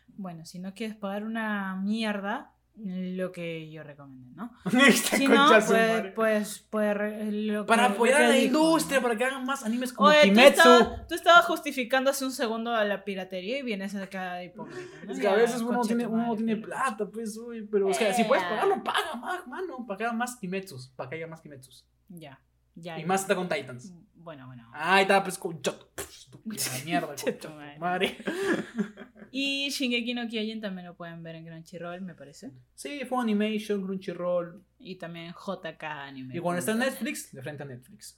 [0.09, 4.51] Bueno, si no quieres pagar una mierda, lo que yo recomiendo, ¿no?
[4.91, 6.97] Si no, pues, pues, pues,
[7.33, 10.09] lo para que- lo apoyar que a la industria, para que hagan más animes como
[10.09, 10.49] Oye, tú Kimetsu.
[10.59, 14.81] estabas, tú estabas justificando hace un segundo a la piratería y vienes acá de hipócrita.
[15.05, 15.11] ¿no?
[15.11, 18.13] Es que a veces uno tiene, uno madre, tiene plata, pues, uy, pero es que
[18.13, 18.47] si puedes Eh.
[18.49, 21.85] pagarlo, paga más, mano, para que haya más Kimetsus, para que haya más Kimetsus.
[22.07, 22.39] Ya,
[22.75, 22.97] ya.
[22.97, 23.07] Y ya.
[23.07, 23.93] más está con Titans.
[24.15, 24.69] Bueno, bueno.
[24.73, 25.59] Ahí está, pues, con.
[25.97, 27.49] Estúpida mierda, tu tu
[27.79, 28.17] madre.
[29.31, 32.51] Y Shingeki no Kyojin también lo pueden ver en Crunchyroll, me parece.
[32.75, 34.63] Sí, fue animation, Crunchyroll.
[34.77, 36.35] Y también JK Anime.
[36.35, 38.17] Y cuando está en Netflix, de frente a Netflix.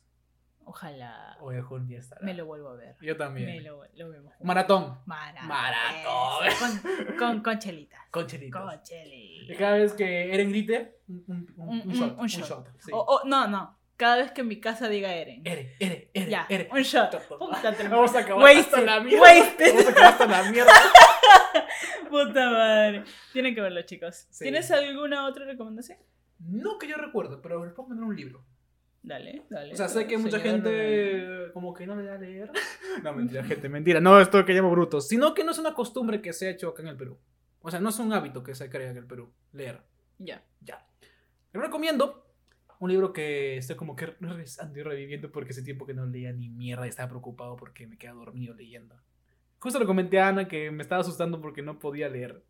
[0.65, 2.21] Ojalá O algún día estará.
[2.25, 2.95] me lo vuelvo a ver.
[3.01, 3.47] Yo también.
[3.47, 4.33] Me lo, lo vemos.
[4.41, 4.97] Maratón.
[5.05, 5.47] Maratón.
[5.49, 6.79] Maratón.
[6.79, 7.99] Con, con, con chelitas.
[8.09, 8.61] Con chelitos.
[8.61, 9.57] Con Y chelitas.
[9.57, 12.17] cada vez que Eren grite, un, un, un, Un- shot.
[12.27, 12.47] shot.
[12.47, 12.67] shot.
[12.79, 12.91] sí.
[12.93, 13.77] O- o- no, no.
[13.97, 15.41] Cada vez que en mi casa diga Eren.
[15.45, 16.29] Eren, Eren, Eren.
[16.29, 16.67] Ya, Eren.
[16.71, 17.11] un shot.
[17.27, 19.21] Puta lo- Vamos a acabar Wasted, hasta la mierda.
[19.21, 19.67] wasted.
[19.69, 20.71] Vamos a acabar hasta la mierda.
[22.09, 23.03] Puta madre.
[23.31, 24.27] Tienen que verlo, chicos.
[24.29, 24.45] Sí.
[24.45, 25.97] ¿Tienes alguna otra recomendación?
[26.39, 28.43] No que yo recuerdo, pero les puedo poner un libro.
[29.01, 29.73] Dale, dale.
[29.73, 32.51] O sea, sé que mucha gente como que no le da a leer.
[33.03, 33.99] No, mentira, gente, mentira.
[33.99, 35.07] No, esto que llamo brutos.
[35.07, 37.17] Sino que no es una costumbre que se ha hecho acá en el Perú.
[37.61, 39.81] O sea, no es un hábito que se crea en el Perú, leer.
[40.19, 40.43] Ya.
[40.61, 40.85] Ya.
[41.53, 42.25] Les recomiendo
[42.83, 46.31] un libro que estoy como que regresando y reviviendo porque hace tiempo que no leía
[46.33, 48.95] ni mierda y estaba preocupado porque me quedaba dormido leyendo.
[49.59, 52.43] Justo le comenté a Ana que me estaba asustando porque no podía leer.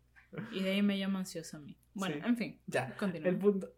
[0.52, 1.76] Y de ahí me llama ansioso a mí.
[1.94, 2.22] Bueno, Sí.
[2.26, 2.60] en fin.
[2.66, 2.96] Ya.
[2.96, 3.28] Continúa.
[3.28, 3.70] El punto.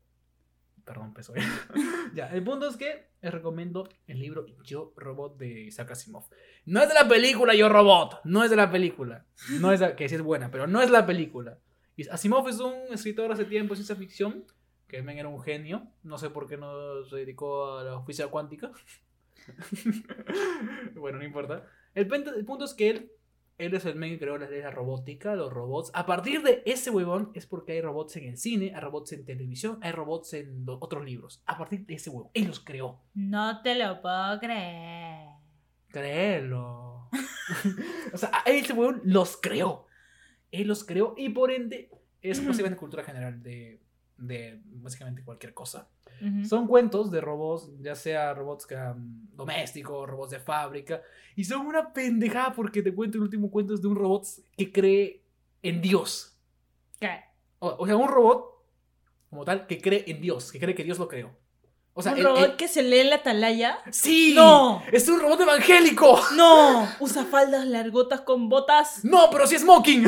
[0.84, 1.34] Perdón, peso.
[2.14, 6.24] ya, el punto es que les recomiendo el libro Yo Robot de Isaac Asimov.
[6.64, 8.20] No es de la película Yo Robot.
[8.24, 9.26] No es de la película.
[9.60, 11.58] No es la- que sí es buena, pero no es la película.
[12.10, 14.44] Asimov es un escritor hace tiempo de ciencia ficción.
[14.96, 15.88] Que también era un genio.
[16.02, 18.72] No sé por qué no se dedicó a la física cuántica.
[20.94, 21.66] bueno, no importa.
[21.94, 23.12] El, el punto es que él
[23.58, 25.90] Él es el men que creó la, la robótica, los robots.
[25.92, 29.26] A partir de ese huevón es porque hay robots en el cine, hay robots en
[29.26, 31.42] televisión, hay robots en otros libros.
[31.44, 32.30] A partir de ese huevón.
[32.32, 33.02] Él los creó.
[33.12, 35.28] No te lo puedo creer.
[35.88, 37.10] Créelo.
[38.14, 39.84] o sea, ese huevón los creó.
[40.50, 41.90] Él los creó y por ende
[42.22, 43.85] es básicamente cultura general de,
[44.16, 45.88] de básicamente cualquier cosa.
[46.48, 51.02] Son cuentos de robots, ya sea robots um, domésticos, robots de fábrica,
[51.34, 54.24] y son una pendejada porque te cuento el último cuento es de un robot
[54.56, 55.22] que cree
[55.62, 56.34] en Dios.
[56.98, 57.20] ¿Qué?
[57.58, 58.46] O, o sea, un robot
[59.28, 61.36] como tal que cree en Dios, que cree que Dios lo creó.
[61.92, 63.78] O sea, ¿Un el- robot el- que se lee la atalaya?
[63.90, 64.32] ¡Sí!
[64.34, 64.82] ¡No!
[64.92, 66.18] ¡Es un robot evangélico!
[66.34, 66.88] ¡No!
[67.00, 69.04] ¿Usa faldas largotas con botas?
[69.04, 70.04] ¡No, pero sí es smoking!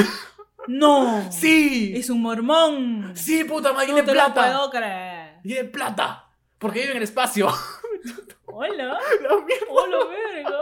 [0.69, 1.31] ¡No!
[1.33, 1.93] ¡Sí!
[1.97, 3.12] Es un mormón.
[3.14, 3.89] ¡Sí, puta madre!
[3.89, 4.47] No ¡Tiene te lo plata!
[4.53, 5.41] puedo creer.
[5.43, 6.25] ¡Tiene plata!
[6.59, 7.49] Porque vive en el espacio.
[8.47, 8.99] Hola.
[9.23, 9.66] La mierda.
[9.71, 10.59] Hola, verga.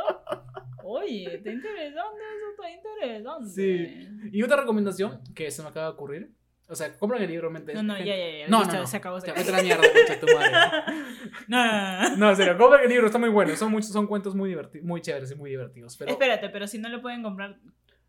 [0.85, 3.49] Oye, está interesante eso, está interesante.
[3.51, 4.09] Sí.
[4.33, 6.31] Y otra recomendación que se me acaba de ocurrir.
[6.69, 7.75] O sea, compran el libro realmente.
[7.75, 8.49] No, no, ya, ya, ya.
[8.49, 8.87] No, listo, no, no.
[8.87, 9.21] se acabó.
[9.21, 9.49] Se acabó.
[9.49, 10.53] a la mierda, de tu madre.
[11.49, 12.17] No, no, no.
[12.17, 13.55] No, en serio, compren el libro, está muy bueno.
[13.57, 15.97] Son, muchos, son cuentos muy, diverti- muy chéveres y muy divertidos.
[15.97, 17.59] Pero Espérate, pero si no lo pueden comprar,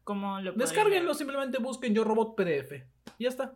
[0.08, 2.72] ¿cómo lo descárguenlo, simplemente busquen Yo Robot PDF.
[3.18, 3.54] Y ya está.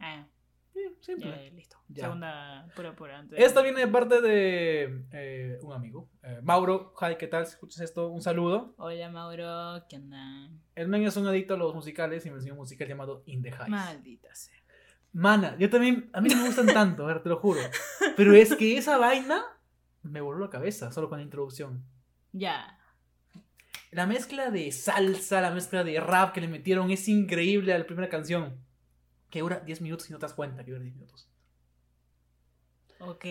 [0.00, 0.26] Ah,
[0.72, 1.30] Sí, simple.
[1.30, 1.76] ya, listo.
[1.86, 2.02] Ya.
[2.06, 3.18] Segunda pura pura.
[3.20, 3.38] antes.
[3.38, 6.08] Esta viene de parte de eh, un amigo.
[6.24, 7.46] Eh, Mauro, hi, ¿qué tal?
[7.46, 8.74] Si escuchas esto, un saludo.
[8.78, 10.50] Hola, Mauro, ¿qué onda?
[10.74, 13.40] El men es un adicto a los musicales y me enseñó un musical llamado In
[13.40, 13.68] the Heights.
[13.68, 14.56] Maldita sea.
[15.12, 17.60] Mana, yo también, a mí no me gustan tanto, ver, te lo juro.
[18.16, 19.44] Pero es que esa vaina
[20.02, 21.84] me voló la cabeza solo con la introducción.
[22.32, 22.80] Ya.
[23.94, 27.86] La mezcla de salsa, la mezcla de rap que le metieron es increíble a la
[27.86, 28.58] primera canción.
[29.30, 31.28] Que dura 10 minutos y no te das cuenta que dura 10 minutos.
[32.98, 33.24] Ok.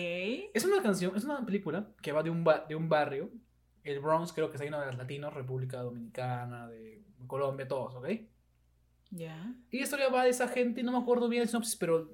[0.54, 3.30] Es una canción, es una película que va de un, ba- de un barrio,
[3.82, 8.08] el Bronx, creo que está lleno de latinos, República Dominicana, de Colombia, todos, ¿ok?
[9.10, 9.54] Ya.
[9.70, 12.10] Y la historia va de esa gente, no me acuerdo bien el sinopsis, pero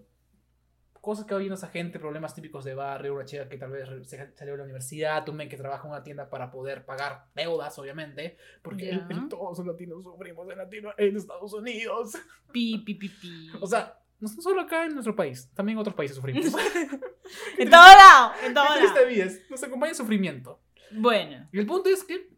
[1.01, 3.89] cosas que va viendo esa gente, problemas típicos de barrio, una chica que tal vez
[4.09, 7.27] se- salió de la universidad, un men que trabaja en una tienda para poder pagar
[7.35, 8.93] deudas, obviamente, porque Ya.
[8.93, 12.13] el- el- todos los latinos sufrimos en, latino, en Estados Unidos.
[12.53, 13.49] Pi, pi, pi, pi.
[13.61, 16.45] O sea, no solo acá en nuestro país, también en otros países sufrimos.
[17.59, 19.07] en todo lado, en todo lado.
[19.09, 20.61] vida es, nos acompaña el sufrimiento.
[20.93, 21.49] Bueno.
[21.53, 22.29] Y el punto es que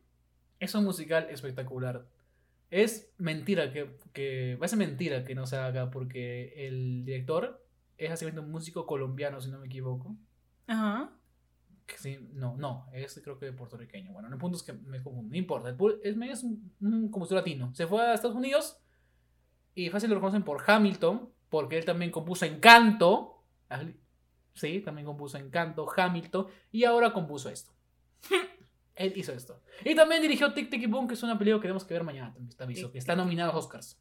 [0.61, 2.07] es un musical espectacular.
[2.71, 4.57] Es mentira que, que.
[4.61, 7.62] Va a ser mentira que no se haga porque el director
[8.05, 10.17] es básicamente un músico colombiano, si no me equivoco.
[10.67, 11.11] Ajá.
[11.87, 14.13] Que sí, no, no, es creo que puertorriqueño.
[14.13, 15.69] Bueno, el punto es que me confundo, no importa.
[15.69, 17.75] El es, es un, un compositor latino.
[17.75, 18.83] Se fue a Estados Unidos
[19.75, 23.45] y fácil lo reconocen por Hamilton, porque él también compuso Encanto.
[24.55, 27.73] Sí, también compuso Encanto, Hamilton, y ahora compuso esto.
[28.95, 29.63] él hizo esto.
[29.85, 32.05] Y también dirigió Tic Tic y Boom, que es una película que tenemos que ver
[32.05, 33.99] mañana, también te aviso, que está nominada a los Oscars.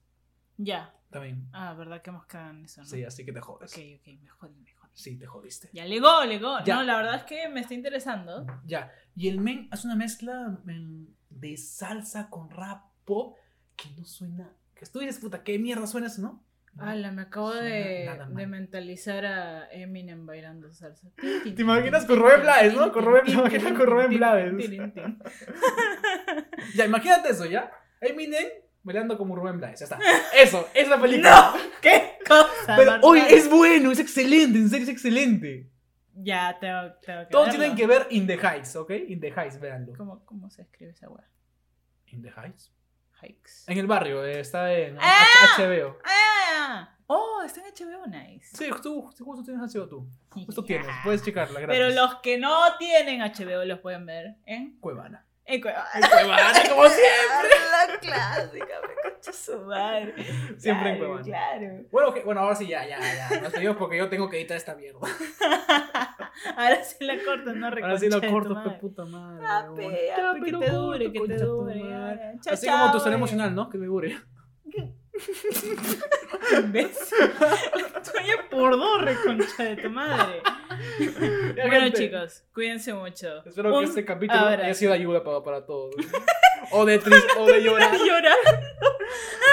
[0.64, 0.93] Ya.
[1.09, 1.47] También.
[1.51, 2.82] Ah, ¿verdad que hemos quedado en eso?
[2.82, 2.88] ¿no?
[2.88, 3.74] Sí, así que te jodes.
[3.74, 4.91] Ok, ok, me jodí, me jodí.
[4.93, 5.70] Sí, te jodiste.
[5.74, 6.59] Ya legó, legó.
[6.62, 8.45] No, la verdad es que me está interesando.
[8.66, 8.91] Ya.
[9.16, 10.57] Y el men hace una mezcla
[11.30, 13.38] de salsa con rap pop
[13.76, 14.49] que no suena.
[14.76, 16.43] Que tú dices, puta, ¿qué mierda suena eso, no?
[16.78, 21.09] Ala, me acabo de, de mentalizar a Eminem bailando salsa.
[21.18, 22.91] ¿Te imaginas con Rubén Blades, no?
[22.93, 24.70] Con Rubén- te imaginas con Rubén Blades.
[26.76, 27.70] Ya, imagínate eso, ¿ya?
[27.99, 28.47] Eminem
[28.84, 30.00] bailando como Rubén Blades, ya está.
[30.36, 31.54] Eso, es la película.
[31.54, 31.62] ¡No!
[31.82, 32.76] ¿Qué cosa?
[32.76, 35.70] Pero, es bueno, es excelente, en serio es excelente.
[36.14, 37.60] Ya, tengo, tengo que Todos verlo.
[37.60, 38.92] tienen que ver In the Heights, ¿ok?
[39.08, 39.94] In the Heights, véanlo.
[39.96, 41.28] ¿Cómo, ¿Cómo se escribe esa weá?
[42.08, 42.72] In the Heights.
[43.22, 43.66] Hikes.
[43.68, 45.26] En el barrio, eh, está en ¡Ah!
[45.58, 45.98] HBO.
[46.04, 46.98] ¡Ah!
[47.06, 48.56] Oh, está en HBO, nice.
[48.56, 50.10] Sí, tú, justo tienes HBO tú.
[50.30, 51.78] Justo tienes, puedes checarla, gratis.
[51.78, 55.26] Pero los que no tienen HBO los pueden ver en, Cuevana.
[55.56, 55.86] En Cueva.
[55.94, 57.52] En Cuevana, como siempre.
[57.72, 60.14] La clásica, me concha su madre.
[60.57, 61.23] Siempre en Claro, Cuevana.
[61.23, 61.84] Claro.
[61.91, 63.41] Bueno, que- bueno, ahora sí, ya, ya, ya.
[63.41, 64.99] Nos pedimos porque yo tengo que editar esta mierda.
[66.57, 69.45] Ahora sí la corto, no Ahora sí tu corto, pe puta madre.
[69.48, 69.76] Ah, huevón.
[69.78, 71.82] pe, Ya, ah, pe, que te dure, que te dure.
[72.41, 73.15] Chao, Así como tu ser eh.
[73.15, 73.69] emocional, ¿no?
[73.69, 74.18] Que me dure.
[76.58, 77.18] Imbécil.
[77.98, 80.42] Estoy por dos, reconcha de tu madre.
[81.68, 83.44] Bueno, chicos, cuídense mucho.
[83.46, 84.64] Espero que Un este capítulo abrazo.
[84.64, 85.94] haya sido ayuda para, para todos.
[86.72, 87.98] O de triste, o de llorar.
[87.98, 88.38] Llorar.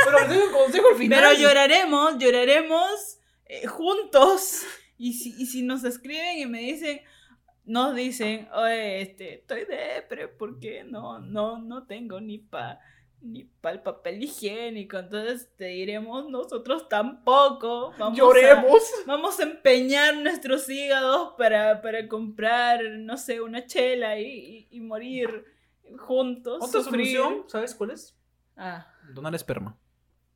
[0.05, 1.21] Pero les doy un consejo al final.
[1.21, 4.65] Pero lloraremos, lloraremos eh, juntos.
[4.97, 7.01] Y si, y si nos escriben y me dicen,
[7.65, 12.81] nos dicen, oye, este, estoy depre porque no, no, no tengo ni pa
[13.21, 14.99] ni pa el papel higiénico.
[14.99, 17.93] Entonces te diremos, nosotros tampoco.
[17.99, 18.83] Vamos a- Lloremos.
[19.07, 24.81] vamos a empeñar nuestros hígados para, para comprar, no sé, una chela y, y- y
[24.81, 25.45] morir
[25.99, 26.59] juntos.
[26.63, 27.17] Otra sufrir.
[27.17, 28.17] solución, ¿sabes cuál es?
[28.57, 29.77] Ah, Donar esperma.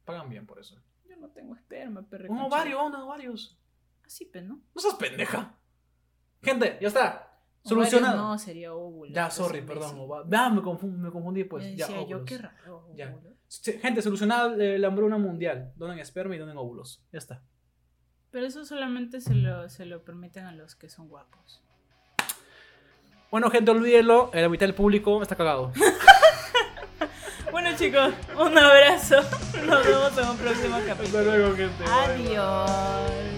[0.04, 0.76] Pagan bien por eso.
[1.08, 2.30] Yo no tengo esperma, perro.
[2.32, 3.58] Un ovario, un ovarios.
[4.04, 4.60] Así, pues, ¿no?
[4.74, 5.58] No seas pendeja.
[6.42, 7.31] Gente, ya está.
[7.64, 8.16] Ovario Solucionado.
[8.16, 9.12] No, sería óvulo.
[9.14, 9.96] Ya, sorry, perdón.
[10.28, 11.64] Ya, me, confun- me confundí, pues.
[11.76, 12.88] Yo Ya, qué raro.
[12.96, 13.14] Ya.
[13.80, 15.72] Gente, solucionada eh, la hambruna mundial.
[15.76, 17.02] Donen esperma y donen óvulos.
[17.12, 17.42] Ya está.
[18.30, 21.62] Pero eso solamente se lo, se lo permiten a los que son guapos.
[23.30, 24.30] Bueno, gente, olvídelo.
[24.32, 25.72] La mitad del público está cagado.
[27.50, 29.16] Bueno, chicos, un abrazo.
[29.66, 31.18] Nos vemos en un próximo capítulo.
[31.18, 31.84] Hasta luego, gente.
[31.86, 33.31] Adiós.